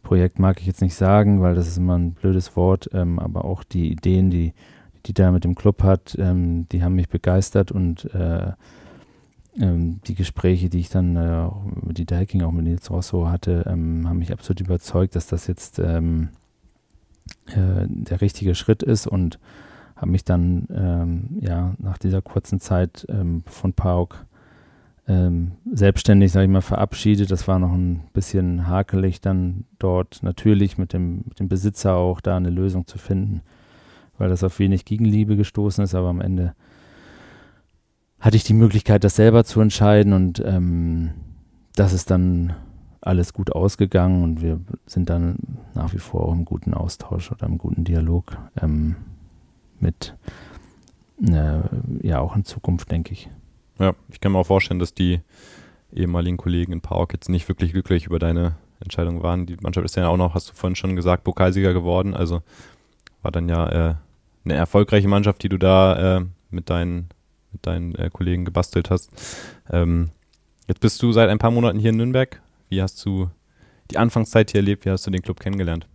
[0.02, 3.44] Projekt mag ich jetzt nicht sagen, weil das ist immer ein blödes Wort, ähm, aber
[3.44, 4.52] auch die Ideen, die,
[5.06, 8.52] die da mit dem Club hat, ähm, die haben mich begeistert und äh,
[9.58, 11.48] ähm, die Gespräche, die ich dann äh,
[11.82, 15.46] mit Dieter Hecking, auch mit Nils Rosso hatte, ähm, haben mich absolut überzeugt, dass das
[15.46, 16.28] jetzt ähm,
[17.46, 19.38] äh, der richtige Schritt ist und
[19.96, 23.06] habe mich dann ähm, ja nach dieser kurzen Zeit
[23.44, 24.24] von PAOK
[25.10, 27.32] ähm, selbstständig, sage ich mal, verabschiedet.
[27.32, 32.20] Das war noch ein bisschen hakelig, dann dort natürlich mit dem, mit dem Besitzer auch
[32.20, 33.42] da eine Lösung zu finden,
[34.18, 36.54] weil das auf wenig Gegenliebe gestoßen ist, aber am Ende
[38.20, 41.10] hatte ich die Möglichkeit, das selber zu entscheiden und ähm,
[41.74, 42.54] das ist dann
[43.00, 45.38] alles gut ausgegangen und wir sind dann
[45.74, 48.94] nach wie vor auch im guten Austausch oder im guten Dialog ähm,
[49.80, 50.14] mit,
[51.26, 51.62] äh,
[52.02, 53.28] ja, auch in Zukunft, denke ich.
[53.80, 55.20] Ja, ich kann mir auch vorstellen, dass die
[55.92, 59.46] ehemaligen Kollegen in Park jetzt nicht wirklich glücklich über deine Entscheidung waren.
[59.46, 62.14] Die Mannschaft ist ja auch noch, hast du vorhin schon gesagt, Pokalsieger geworden.
[62.14, 62.42] Also
[63.22, 63.94] war dann ja äh,
[64.44, 67.08] eine erfolgreiche Mannschaft, die du da äh, mit deinen,
[67.52, 69.10] mit deinen äh, Kollegen gebastelt hast.
[69.70, 70.10] Ähm,
[70.68, 72.40] jetzt bist du seit ein paar Monaten hier in Nürnberg.
[72.68, 73.30] Wie hast du
[73.90, 74.84] die Anfangszeit hier erlebt?
[74.84, 75.88] Wie hast du den Club kennengelernt?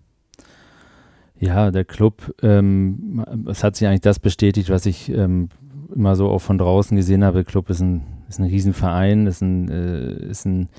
[1.39, 5.49] Ja, der Club, ähm, es hat sich eigentlich das bestätigt, was ich ähm,
[5.93, 9.41] immer so auch von draußen gesehen habe, der Club ist ein, ist ein Riesenverein, ist
[9.41, 10.69] ein, äh, ist ein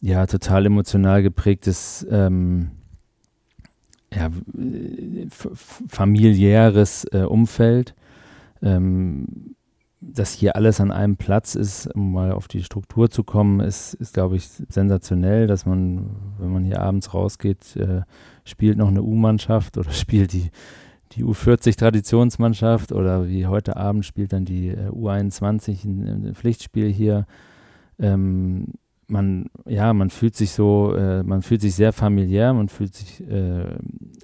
[0.00, 2.70] ja, total emotional geprägtes, ähm,
[4.14, 4.30] ja,
[5.88, 7.94] familiäres äh, Umfeld.
[8.62, 9.54] Ähm,
[10.00, 13.94] dass hier alles an einem Platz ist, um mal auf die Struktur zu kommen, ist,
[13.94, 18.02] ist glaube ich, sensationell, dass man, wenn man hier abends rausgeht, äh,
[18.44, 20.50] spielt noch eine U-Mannschaft oder spielt die
[21.12, 27.26] die U40-Traditionsmannschaft oder wie heute Abend spielt dann die äh, U21 ein, Pflichtspiel hier.
[27.98, 28.74] Ähm,
[29.06, 33.26] man, ja, man fühlt sich so, äh, man fühlt sich sehr familiär, man fühlt sich
[33.28, 33.64] äh,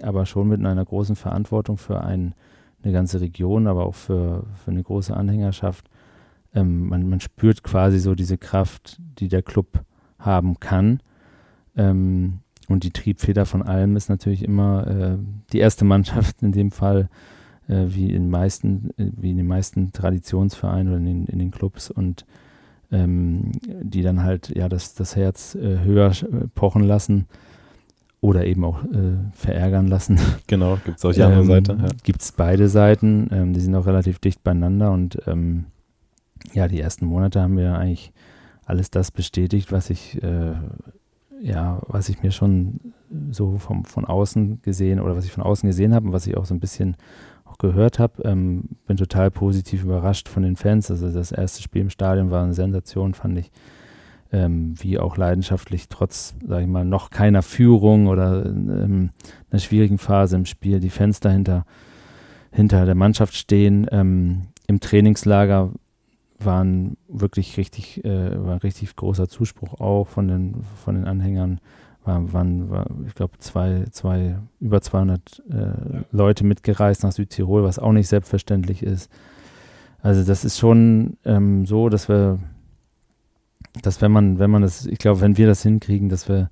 [0.02, 2.34] aber schon mit einer großen Verantwortung für ein,
[2.82, 5.88] eine ganze Region, aber auch für, für eine große Anhängerschaft.
[6.54, 9.84] Ähm, man, man spürt quasi so diese Kraft, die der Club
[10.18, 11.00] haben kann.
[11.76, 15.16] Ähm, und die Triebfeder von allem ist natürlich immer äh,
[15.52, 17.08] die erste Mannschaft in dem Fall,
[17.68, 21.50] äh, wie in meisten, äh, wie in den meisten Traditionsvereinen oder in den, in den
[21.50, 22.24] Clubs und
[22.92, 27.26] ähm, die dann halt ja das, das Herz äh, höher äh, pochen lassen
[28.20, 30.18] oder eben auch äh, verärgern lassen.
[30.46, 31.78] Genau, gibt es auch die andere ähm, Seite.
[31.80, 31.88] Ja.
[32.02, 35.66] Gibt es beide Seiten, ähm, die sind auch relativ dicht beieinander und ähm,
[36.52, 38.12] ja, die ersten Monate haben wir eigentlich
[38.66, 40.22] alles das bestätigt, was ich
[41.40, 42.80] ja, was ich mir schon
[43.30, 46.36] so vom, von außen gesehen oder was ich von außen gesehen habe und was ich
[46.36, 46.96] auch so ein bisschen
[47.44, 50.90] auch gehört habe, ähm, bin total positiv überrascht von den Fans.
[50.90, 53.50] Also das erste Spiel im Stadion war eine Sensation, fand ich.
[54.32, 59.10] Ähm, wie auch leidenschaftlich, trotz, sage ich mal, noch keiner Führung oder ähm,
[59.50, 61.64] einer schwierigen Phase im Spiel, die Fans dahinter
[62.54, 63.86] hinter der Mannschaft stehen.
[63.90, 65.72] Ähm, Im Trainingslager
[66.38, 71.60] waren wirklich richtig, äh, war richtig großer Zuspruch auch von den, von den Anhängern.
[72.04, 75.72] War, waren, war, ich glaube, zwei, zwei, über 200 äh, ja.
[76.12, 79.10] Leute mitgereist nach Südtirol, was auch nicht selbstverständlich ist.
[80.02, 82.38] Also das ist schon ähm, so, dass wir,
[83.80, 86.50] dass wenn man, wenn man das, ich glaube, wenn wir das hinkriegen, dass wir,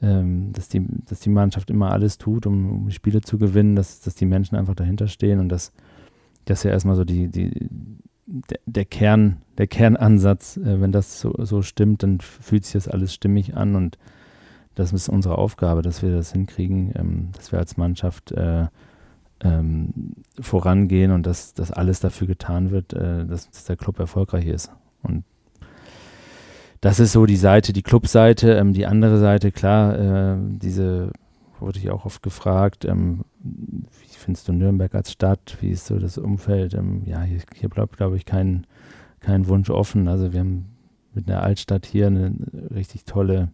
[0.00, 4.00] ähm, dass die, dass die Mannschaft immer alles tut, um, um Spiele zu gewinnen, dass,
[4.00, 5.72] dass die Menschen einfach dahinter stehen und dass,
[6.44, 7.68] dass ja erstmal so die, die,
[8.26, 12.88] der, der, Kern, der Kernansatz, äh, wenn das so, so stimmt, dann fühlt sich das
[12.88, 13.98] alles stimmig an und
[14.74, 18.66] das ist unsere Aufgabe, dass wir das hinkriegen, ähm, dass wir als Mannschaft äh,
[19.40, 24.46] ähm, vorangehen und dass, dass alles dafür getan wird, äh, dass, dass, der Club erfolgreich
[24.46, 24.72] ist.
[25.02, 25.24] Und
[26.80, 28.54] das ist so die Seite, die Clubseite.
[28.54, 31.12] Ähm, die andere Seite, klar, äh, diese
[31.60, 35.58] wurde ich auch oft gefragt, ähm, wie findest du Nürnberg als Stadt?
[35.60, 36.74] Wie ist so das Umfeld?
[36.74, 38.66] Ähm, ja, hier, hier bleibt, glaube ich, kein,
[39.20, 40.08] kein Wunsch offen.
[40.08, 40.66] Also wir haben
[41.12, 42.34] mit einer Altstadt hier eine
[42.74, 43.50] richtig tolle,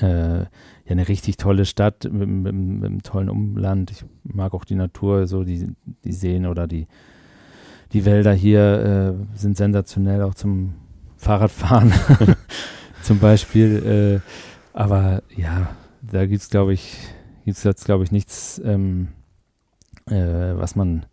[0.00, 0.46] äh, ja,
[0.86, 3.90] eine richtig tolle Stadt mit, mit, mit, einem tollen Umland.
[3.90, 5.68] Ich mag auch die Natur, so die,
[6.04, 6.86] die Seen oder die,
[7.92, 10.74] die Wälder hier äh, sind sensationell auch zum
[11.16, 11.92] Fahrradfahren
[13.02, 14.22] zum Beispiel.
[14.24, 16.98] Äh, aber ja, da gibt es, glaube ich,
[17.44, 19.08] gibt es jetzt, glaube ich, nichts, ähm,
[20.06, 21.06] äh, was man,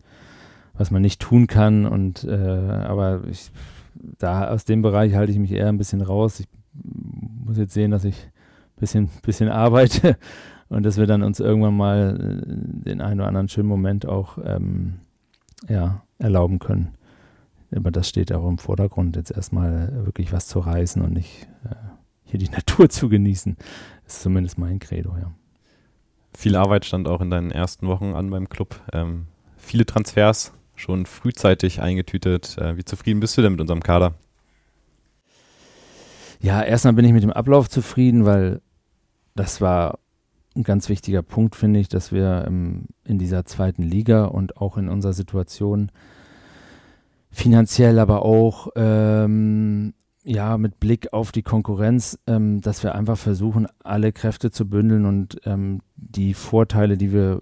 [0.74, 1.86] was man nicht tun kann.
[1.86, 3.52] Und äh, aber ich,
[3.96, 6.40] da aus dem Bereich halte ich mich eher ein bisschen raus.
[6.40, 10.18] Ich muss jetzt sehen, dass ich ein bisschen, bisschen arbeite
[10.70, 14.38] und dass wir dann uns irgendwann mal äh, den einen oder anderen schönen Moment auch
[14.44, 15.00] ähm,
[15.68, 16.94] ja, erlauben können.
[17.76, 21.76] Aber das steht auch im Vordergrund, jetzt erstmal wirklich was zu reißen und nicht äh,
[22.24, 23.58] hier die Natur zu genießen.
[24.06, 25.32] Das ist zumindest mein Credo, ja.
[26.38, 28.80] Viel Arbeit stand auch in deinen ersten Wochen an beim Club.
[28.93, 29.27] Ähm,
[29.57, 32.57] viele Transfers schon frühzeitig eingetütet.
[32.57, 34.13] Äh, wie zufrieden bist du denn mit unserem Kader?
[36.39, 38.61] Ja, erstmal bin ich mit dem Ablauf zufrieden, weil
[39.36, 39.99] das war
[40.55, 44.77] ein ganz wichtiger Punkt, finde ich, dass wir ähm, in dieser zweiten Liga und auch
[44.77, 45.91] in unserer Situation
[47.32, 49.93] finanziell, aber auch ähm,
[50.24, 55.05] ja, mit Blick auf die Konkurrenz, ähm, dass wir einfach versuchen, alle Kräfte zu bündeln
[55.05, 57.41] und ähm, die Vorteile, die wir,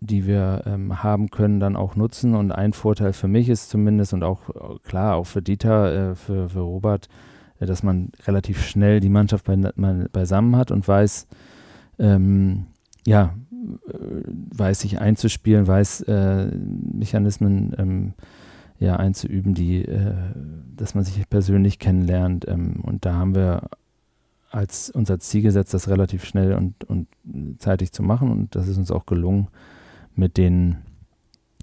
[0.00, 2.34] die wir ähm, haben können, dann auch nutzen.
[2.34, 4.40] Und ein Vorteil für mich ist zumindest und auch
[4.82, 7.08] klar, auch für Dieter, äh, für, für Robert,
[7.58, 11.26] äh, dass man relativ schnell die Mannschaft bei, beisammen hat und weiß,
[11.98, 12.66] ähm,
[13.06, 13.34] ja,
[13.88, 13.94] äh,
[14.56, 16.50] weiß sich einzuspielen, weiß äh,
[16.92, 18.14] Mechanismen ähm,
[18.80, 20.14] ja, einzuüben, die, äh,
[20.74, 22.48] dass man sich persönlich kennenlernt.
[22.48, 23.68] Ähm, und da haben wir
[24.50, 27.06] als unser Ziel gesetzt, das relativ schnell und, und
[27.58, 28.32] zeitig zu machen.
[28.32, 29.48] Und das ist uns auch gelungen
[30.16, 30.78] mit den,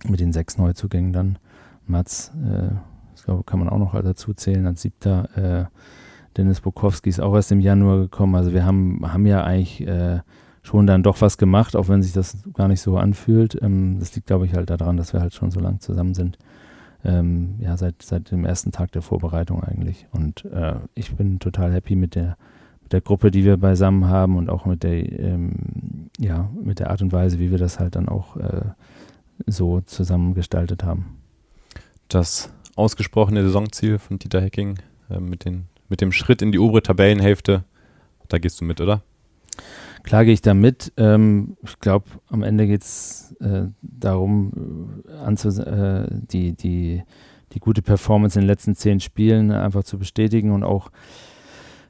[0.07, 1.39] mit den sechs Neuzugängen dann.
[1.88, 2.76] Mats, äh,
[3.13, 5.36] das glaube, kann man auch noch dazu zählen, als siebter.
[5.36, 5.65] Äh,
[6.38, 8.36] Dennis Bukowski ist auch erst im Januar gekommen.
[8.36, 10.20] Also wir haben, haben ja eigentlich äh,
[10.61, 13.59] schon dann doch was gemacht, auch wenn sich das gar nicht so anfühlt.
[13.59, 16.38] Ähm, das liegt, glaube ich, halt daran, dass wir halt schon so lange zusammen sind
[17.08, 20.05] ähm, ja, seit, seit dem ersten Tag der Vorbereitung eigentlich.
[20.12, 22.38] Und äh, ich bin total happy mit der,
[22.84, 26.91] mit der Gruppe, die wir beisammen haben und auch mit der, ähm, ja, mit der
[26.91, 28.66] Art und Weise, wie wir das halt dann auch äh,
[29.45, 31.18] so zusammengestaltet haben.
[32.10, 34.78] Das ausgesprochene Saisonziel von Dieter Hecking
[35.10, 37.64] äh, mit, den, mit dem Schritt in die obere Tabellenhälfte,
[38.28, 39.01] da gehst du mit, oder?
[40.08, 40.93] Klar gehe ich da mit.
[40.95, 47.03] Ähm, ich glaube, am Ende geht es äh, darum, äh, äh, die, die,
[47.51, 50.91] die gute Performance in den letzten zehn Spielen einfach zu bestätigen und auch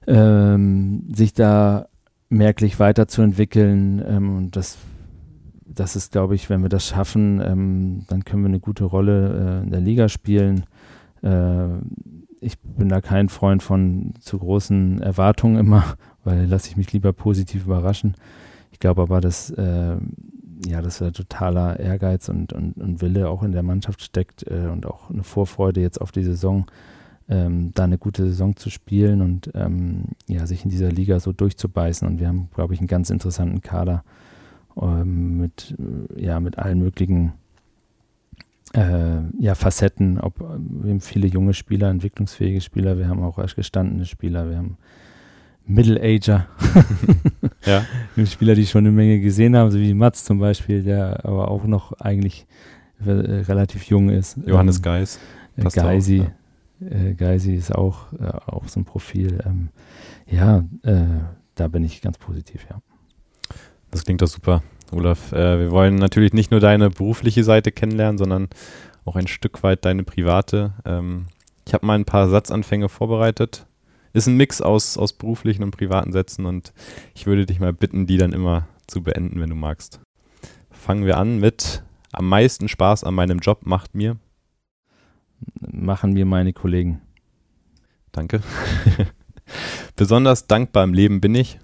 [0.08, 1.90] ähm, sich da
[2.28, 4.04] merklich weiterzuentwickeln.
[4.04, 4.80] Ähm, und das,
[5.68, 9.60] das ist, glaube ich, wenn wir das schaffen, ähm, dann können wir eine gute Rolle
[9.62, 10.66] äh, in der Liga spielen.
[11.22, 11.68] Äh,
[12.40, 15.84] ich bin da kein Freund von zu großen Erwartungen immer
[16.28, 18.16] weil lasse ich mich lieber positiv überraschen.
[18.72, 19.96] Ich glaube aber, dass, äh,
[20.68, 24.68] ja, dass da totaler Ehrgeiz und, und, und, Wille auch in der Mannschaft steckt äh,
[24.70, 26.66] und auch eine Vorfreude jetzt auf die Saison,
[27.30, 31.32] ähm, da eine gute Saison zu spielen und ähm, ja, sich in dieser Liga so
[31.32, 32.06] durchzubeißen.
[32.06, 34.04] Und wir haben, glaube ich, einen ganz interessanten Kader
[34.80, 35.76] ähm, mit,
[36.18, 37.34] ja, mit allen möglichen
[38.74, 40.20] äh, ja, Facetten.
[40.20, 44.58] Ob, wir haben viele junge Spieler, entwicklungsfähige Spieler, wir haben auch erst gestandene Spieler, wir
[44.58, 44.78] haben
[45.66, 46.48] Middle-Ager.
[47.66, 47.86] ja.
[48.26, 51.66] Spieler, die schon eine Menge gesehen haben, so wie Mats zum Beispiel, der aber auch
[51.66, 52.48] noch eigentlich
[53.06, 54.38] äh, relativ jung ist.
[54.46, 55.20] Johannes ähm, Geis.
[55.58, 56.26] Äh, Geisi.
[56.80, 56.88] Ja.
[56.88, 59.40] Äh, Geisi ist auch, äh, auch so ein Profil.
[59.46, 59.70] Ähm,
[60.28, 61.06] ja, äh,
[61.56, 62.82] da bin ich ganz positiv, ja.
[63.92, 65.32] Das klingt doch super, Olaf.
[65.32, 68.50] Äh, wir wollen natürlich nicht nur deine berufliche Seite kennenlernen, sondern
[69.06, 70.74] auch ein Stück weit deine private.
[70.86, 71.28] Ähm,
[71.66, 73.68] ich habe mal ein paar Satzanfänge vorbereitet
[74.18, 76.74] ist ein Mix aus, aus beruflichen und privaten Sätzen und
[77.14, 80.02] ich würde dich mal bitten, die dann immer zu beenden, wenn du magst.
[80.72, 84.18] Fangen wir an mit am meisten Spaß an meinem Job macht mir.
[85.60, 87.02] Machen mir meine Kollegen.
[88.12, 88.42] Danke.
[89.96, 91.60] Besonders dankbar im Leben bin ich.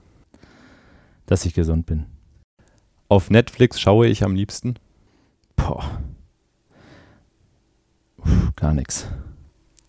[1.25, 2.05] Dass ich gesund bin.
[3.13, 4.73] Auf Netflix schaue ich am liebsten.
[5.55, 6.01] Boah.
[8.17, 9.07] Puh, gar nichts.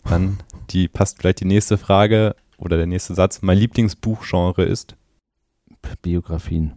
[0.03, 0.37] Dann
[0.69, 3.41] die passt vielleicht die nächste Frage oder der nächste Satz.
[3.41, 4.95] Mein Lieblingsbuchgenre ist?
[6.03, 6.73] Biografien.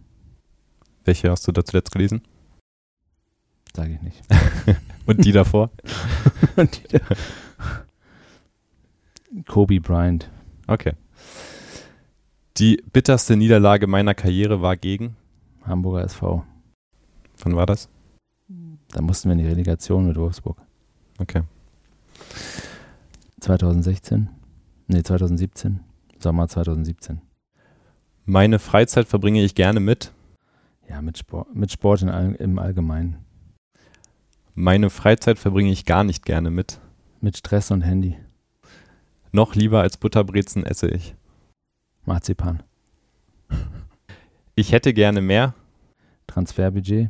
[1.05, 2.23] Welche hast du da zuletzt gelesen?
[3.75, 4.23] Sage ich nicht.
[5.05, 5.69] Und die davor?
[6.55, 7.05] Und die da
[9.45, 10.31] Kobe Bryant.
[10.65, 10.93] Okay.
[12.57, 15.15] Die bitterste Niederlage meiner Karriere war gegen?
[15.69, 16.43] Hamburger SV.
[17.43, 17.89] Wann war das?
[18.91, 20.57] Da mussten wir in die Relegation mit Wolfsburg.
[21.19, 21.43] Okay.
[23.39, 24.29] 2016?
[24.87, 25.81] Nee, 2017.
[26.17, 27.21] Sommer 2017.
[28.25, 30.11] Meine Freizeit verbringe ich gerne mit?
[30.89, 33.17] Ja, mit Sport, mit Sport in, im Allgemeinen.
[34.55, 36.79] Meine Freizeit verbringe ich gar nicht gerne mit?
[37.21, 38.17] Mit Stress und Handy.
[39.31, 41.15] Noch lieber als Butterbrezen esse ich?
[42.05, 42.63] Marzipan.
[44.55, 45.53] Ich hätte gerne mehr?
[46.29, 47.09] Transferbudget.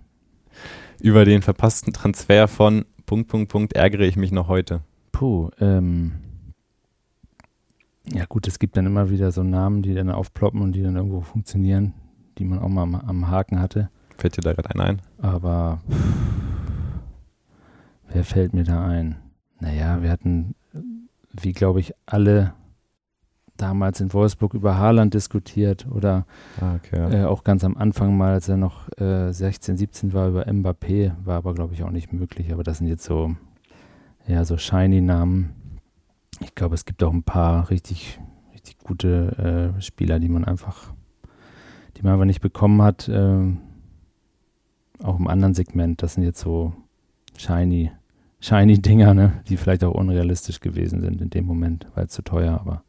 [1.01, 4.82] Über den verpassten Transfer von Punkt, Punkt, Punkt ärgere ich mich noch heute.
[5.11, 6.13] Puh, ähm,
[8.11, 10.95] ja gut, es gibt dann immer wieder so Namen, die dann aufploppen und die dann
[10.95, 11.93] irgendwo funktionieren,
[12.38, 13.89] die man auch mal am, am Haken hatte.
[14.17, 15.01] Fällt dir da gerade einer ein?
[15.20, 15.97] Aber pff,
[18.11, 19.17] wer fällt mir da ein?
[19.59, 20.55] Naja, wir hatten,
[21.32, 22.53] wie glaube ich, alle
[23.62, 26.26] damals in Wolfsburg über Haaland diskutiert oder
[26.60, 30.30] ah, okay, äh, auch ganz am Anfang mal, als er noch äh, 16, 17 war,
[30.30, 32.51] über Mbappé, war aber glaube ich auch nicht möglich.
[32.53, 33.36] Aber das sind jetzt so,
[34.28, 35.55] ja, so shiny Namen
[36.41, 38.20] ich glaube, es gibt auch ein paar richtig,
[38.53, 40.93] richtig gute äh, Spieler, die man einfach,
[41.97, 43.07] die man aber nicht bekommen hat.
[43.07, 43.53] Äh,
[45.03, 46.01] auch im anderen Segment.
[46.01, 46.74] Das sind jetzt so
[47.38, 47.91] shiny,
[48.39, 49.41] shiny Dinger, ne?
[49.47, 52.84] die vielleicht auch unrealistisch gewesen sind in dem Moment, weil es zu teuer, aber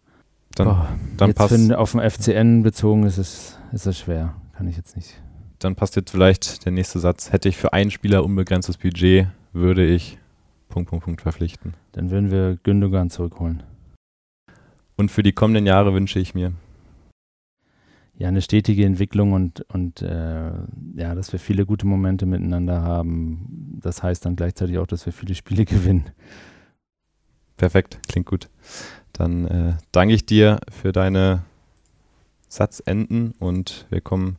[0.55, 0.86] Dann, oh,
[1.16, 1.55] dann passt.
[1.55, 4.34] Für, auf dem FCN bezogen ist es, ist es schwer.
[4.55, 5.20] Kann ich jetzt nicht.
[5.59, 7.32] Dann passt jetzt vielleicht der nächste Satz.
[7.32, 10.18] Hätte ich für einen Spieler unbegrenztes Budget, würde ich
[10.68, 11.74] Punkt, Punkt, Punkt verpflichten.
[11.92, 13.62] Dann würden wir Gündogan zurückholen.
[14.96, 16.53] Und für die kommenden Jahre wünsche ich mir?
[18.16, 20.53] Ja, eine stetige Entwicklung und, und äh,
[20.94, 23.78] ja, dass wir viele gute Momente miteinander haben.
[23.80, 26.11] Das heißt dann gleichzeitig auch, dass wir viele Spiele gewinnen.
[27.57, 28.48] Perfekt, klingt gut.
[29.21, 31.43] Dann äh, danke ich dir für deine
[32.49, 34.39] Satzenden und wir kommen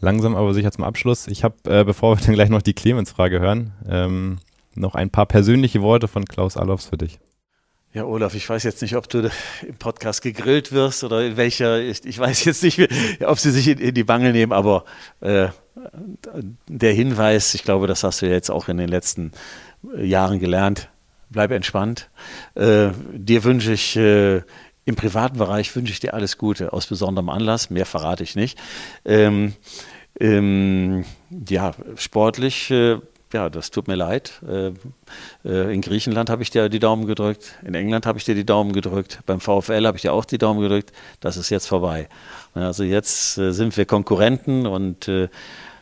[0.00, 1.28] langsam aber sicher zum Abschluss.
[1.28, 4.38] Ich habe, äh, bevor wir dann gleich noch die Clemens-Frage hören, ähm,
[4.74, 7.20] noch ein paar persönliche Worte von Klaus Allofs für dich.
[7.94, 9.30] Ja, Olaf, ich weiß jetzt nicht, ob du
[9.66, 12.80] im Podcast gegrillt wirst oder in welcher, ich, ich weiß jetzt nicht,
[13.24, 14.84] ob sie sich in, in die Bange nehmen, aber
[15.20, 15.46] äh,
[16.66, 19.30] der Hinweis, ich glaube, das hast du jetzt auch in den letzten
[19.96, 20.90] Jahren gelernt,
[21.30, 22.10] bleib entspannt.
[22.54, 24.42] Äh, dir wünsche ich äh,
[24.84, 27.68] im privaten Bereich wünsche ich dir alles Gute aus besonderem Anlass.
[27.68, 28.58] Mehr verrate ich nicht.
[29.04, 29.52] Ähm,
[30.18, 31.04] ähm,
[31.46, 32.70] ja, sportlich.
[32.70, 32.98] Äh,
[33.34, 34.40] ja, das tut mir leid.
[34.48, 34.72] Äh,
[35.44, 38.46] äh, in Griechenland habe ich dir die Daumen gedrückt, in England habe ich dir die
[38.46, 40.92] Daumen gedrückt, beim VfL habe ich dir auch die Daumen gedrückt.
[41.20, 42.08] Das ist jetzt vorbei.
[42.54, 45.10] Also jetzt äh, sind wir Konkurrenten und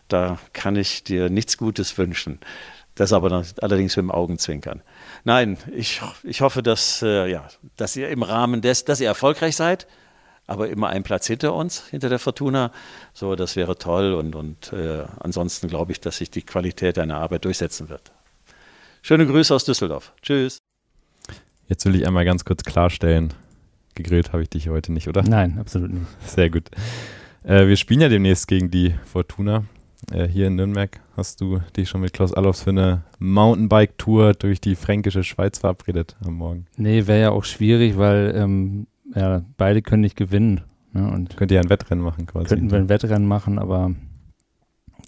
[0.08, 2.40] da kann ich dir nichts Gutes wünschen.
[2.96, 4.82] Das aber allerdings mit dem Augenzwinkern.
[5.26, 9.56] Nein, ich, ich hoffe, dass, äh, ja, dass ihr im Rahmen des, dass ihr erfolgreich
[9.56, 9.88] seid,
[10.46, 12.70] aber immer einen Platz hinter uns, hinter der Fortuna.
[13.12, 17.18] So, das wäre toll und, und äh, ansonsten glaube ich, dass sich die Qualität deiner
[17.18, 18.12] Arbeit durchsetzen wird.
[19.02, 20.12] Schöne Grüße aus Düsseldorf.
[20.22, 20.58] Tschüss.
[21.66, 23.34] Jetzt will ich einmal ganz kurz klarstellen,
[23.96, 25.24] gegrillt habe ich dich heute nicht, oder?
[25.24, 26.06] Nein, absolut nicht.
[26.24, 26.70] Sehr gut.
[27.42, 29.64] Äh, wir spielen ja demnächst gegen die Fortuna
[30.12, 34.60] äh, hier in Nürnberg hast du dich schon mit Klaus Allofs für eine Mountainbike-Tour durch
[34.60, 36.66] die fränkische Schweiz verabredet am Morgen.
[36.76, 40.62] Nee, wäre ja auch schwierig, weil ähm, ja, beide können nicht gewinnen.
[40.92, 41.10] Ne?
[41.10, 42.48] Und Könnt ihr ein Wettrennen machen quasi.
[42.48, 43.94] Könnten wir ein Wettrennen machen, aber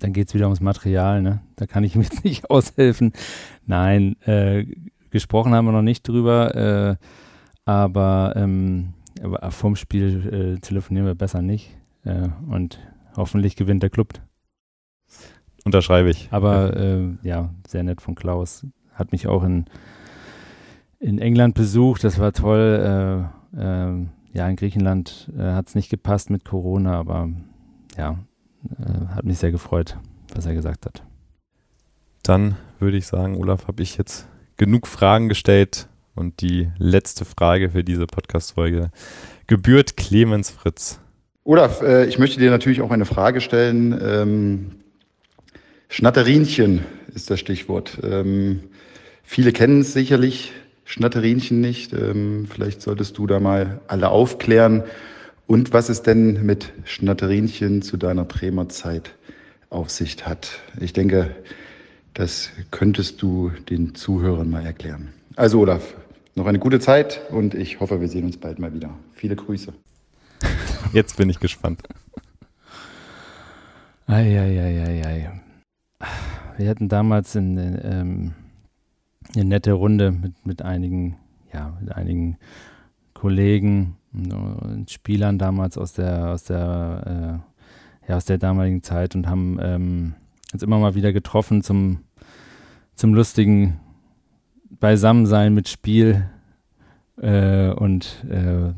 [0.01, 1.23] dann geht es wieder ums Material.
[1.23, 1.41] Ne?
[1.57, 3.13] Da kann ich ihm jetzt nicht aushelfen.
[3.67, 4.67] Nein, äh,
[5.11, 6.97] gesprochen haben wir noch nicht drüber, äh,
[7.65, 11.77] aber, ähm, aber vom Spiel äh, telefonieren wir besser nicht.
[12.05, 12.79] Äh, und
[13.17, 14.15] hoffentlich gewinnt der Club.
[15.69, 16.29] Unterschreibe ich.
[16.31, 18.67] Aber äh, ja, sehr nett von Klaus.
[18.95, 19.67] Hat mich auch in,
[20.99, 23.29] in England besucht, das war toll.
[23.55, 27.29] Äh, äh, ja, in Griechenland äh, hat es nicht gepasst mit Corona, aber
[27.99, 28.19] ja,
[28.79, 29.99] äh, hat mich sehr gefreut,
[30.35, 31.03] was er gesagt hat.
[32.23, 37.69] Dann würde ich sagen, Olaf, habe ich jetzt genug Fragen gestellt und die letzte Frage
[37.69, 38.91] für diese Podcast-Folge
[39.47, 40.99] gebührt Clemens Fritz.
[41.45, 43.93] Olaf, äh, ich möchte dir natürlich auch eine Frage stellen.
[45.89, 46.85] Schnatterinchen
[47.15, 47.99] ist das Stichwort.
[48.03, 48.61] Ähm,
[49.23, 50.53] viele kennen es sicherlich,
[50.85, 51.93] Schnatterinchen nicht.
[51.93, 54.85] Ähm, vielleicht solltest du da mal alle aufklären.
[55.47, 59.15] Und was es denn mit Schnatterinchen zu deiner Bremer Zeit
[59.71, 60.61] auf sich hat.
[60.81, 61.35] Ich denke,
[62.15, 65.13] das könntest du den Zuhörern mal erklären.
[65.37, 65.95] Also Olaf,
[66.35, 68.91] noch eine gute Zeit und ich hoffe, wir sehen uns bald mal wieder.
[69.15, 69.73] Viele Grüße.
[70.93, 71.81] Jetzt bin ich gespannt.
[74.07, 74.83] Eieieiei.
[74.87, 75.41] Ei, ei, ei,
[76.57, 78.35] wir hatten damals in, ähm,
[79.35, 81.17] eine nette Runde mit, mit einigen,
[81.53, 82.39] ja, mit einigen
[83.15, 87.43] Kollegen und Spielern damals aus der, aus der,
[88.07, 90.15] äh, ja, aus der damaligen Zeit und haben ähm,
[90.53, 92.01] uns immer mal wieder getroffen zum,
[92.95, 93.81] zum lustigen
[94.81, 96.29] Beisammensein mit Spiel.
[97.21, 98.73] Äh, und äh,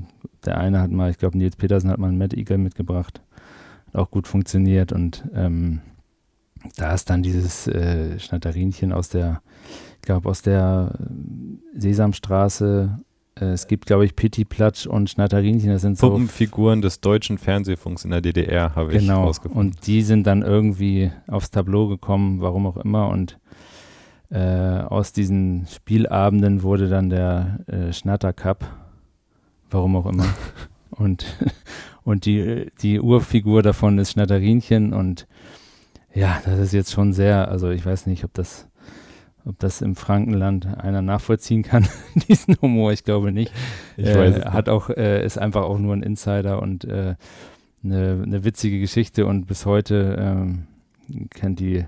[0.44, 3.20] der eine hat mal, ich glaube, Nils Petersen hat mal einen Mad Eagle mitgebracht.
[3.88, 5.80] Hat auch gut funktioniert und ähm,
[6.76, 9.42] da ist dann dieses äh, Schnatterinchen aus der,
[9.96, 13.00] ich glaube, aus der äh, Sesamstraße.
[13.36, 15.70] Äh, es gibt, glaube ich, Pitti Platsch und Schnatterinchen.
[15.70, 19.24] Das sind so Puppenfiguren des deutschen Fernsehfunks in der DDR, habe ich genau.
[19.24, 19.68] rausgefunden.
[19.68, 23.08] Und die sind dann irgendwie aufs Tableau gekommen, warum auch immer.
[23.08, 23.38] Und
[24.30, 28.64] äh, aus diesen Spielabenden wurde dann der äh, Schnatter Cup,
[29.70, 30.26] warum auch immer.
[30.90, 31.24] und
[32.04, 35.26] und die, die Urfigur davon ist Schnatterinchen und
[36.14, 38.68] ja, das ist jetzt schon sehr, also ich weiß nicht, ob das,
[39.44, 41.86] ob das im Frankenland einer nachvollziehen kann,
[42.28, 43.52] diesen Humor, ich glaube nicht.
[43.96, 47.14] Ich äh, weiß hat auch, äh, ist einfach auch nur ein Insider und äh,
[47.82, 50.66] eine, eine witzige Geschichte und bis heute ähm,
[51.30, 51.86] kennt die,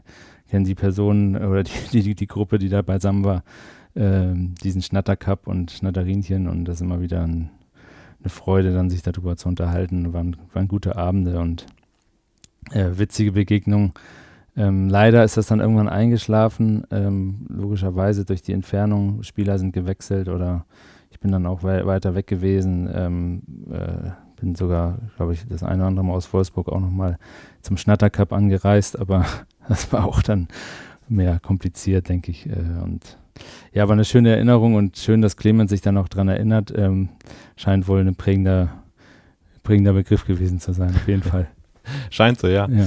[0.49, 3.43] kennen die Personen oder die, die, die Gruppe, die da beisammen war,
[3.95, 7.51] äh, diesen Schnattercup und Schnatterinchen und das ist immer wieder ein,
[8.20, 10.12] eine Freude, dann sich darüber zu unterhalten.
[10.12, 11.66] Waren, waren gute Abende und
[12.71, 13.93] äh, witzige Begegnung.
[14.57, 19.23] Ähm, leider ist das dann irgendwann eingeschlafen, ähm, logischerweise durch die Entfernung.
[19.23, 20.67] Spieler sind gewechselt oder
[21.11, 22.91] ich bin dann auch we weiter weg gewesen.
[22.93, 24.11] Ähm, äh,
[24.43, 27.17] bin sogar, glaube ich, das eine oder andere Mal aus Wolfsburg auch nochmal
[27.63, 29.25] zum Schnattercup angereist, aber
[29.69, 30.49] das war auch dann
[31.09, 32.47] mehr kompliziert, denke ich.
[32.47, 33.19] Äh, und
[33.73, 36.73] ja, war eine schöne Erinnerung und schön, dass Clemens sich dann auch daran erinnert.
[36.77, 37.09] Ähm,
[37.57, 38.83] scheint wohl ein prägender,
[39.63, 41.49] prägender Begriff gewesen zu sein, auf jeden Fall.
[42.11, 42.68] Scheint so, ja.
[42.68, 42.87] ja.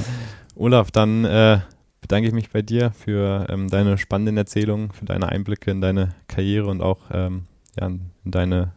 [0.56, 1.60] Olaf, dann äh,
[2.02, 6.10] bedanke ich mich bei dir für ähm, deine spannenden Erzählungen, für deine Einblicke in deine
[6.28, 7.44] Karriere und auch ähm,
[7.80, 8.74] ja, in, deine,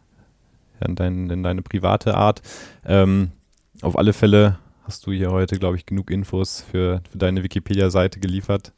[0.79, 2.41] ja, in, dein, in deine private Art.
[2.85, 3.31] Ähm,
[3.81, 8.19] auf alle Fälle hast du hier heute, glaube ich, genug Infos für, für deine Wikipedia-Seite
[8.19, 8.73] geliefert.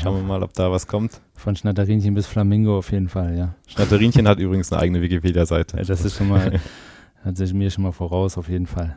[0.00, 1.20] Schauen wir mal, ob da was kommt.
[1.34, 3.54] Von Schnatterinchen bis Flamingo auf jeden Fall, ja.
[3.66, 5.76] Schnatterinchen hat übrigens eine eigene Wikipedia-Seite.
[5.76, 6.60] Ja, das ist schon mal,
[7.24, 8.96] hat sich mir schon mal voraus, auf jeden Fall.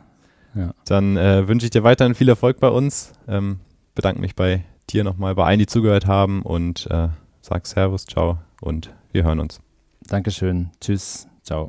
[0.56, 0.72] Ja.
[0.86, 3.12] Dann äh, wünsche ich dir weiterhin viel Erfolg bei uns.
[3.28, 3.60] Ähm,
[3.94, 7.08] bedanke mich bei dir nochmal, bei allen, die zugehört haben und äh,
[7.42, 9.60] sag Servus, ciao und wir hören uns.
[10.08, 10.70] Dankeschön.
[10.80, 11.28] Tschüss.
[11.42, 11.68] Ciao.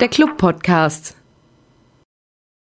[0.00, 1.17] Der Club Podcast.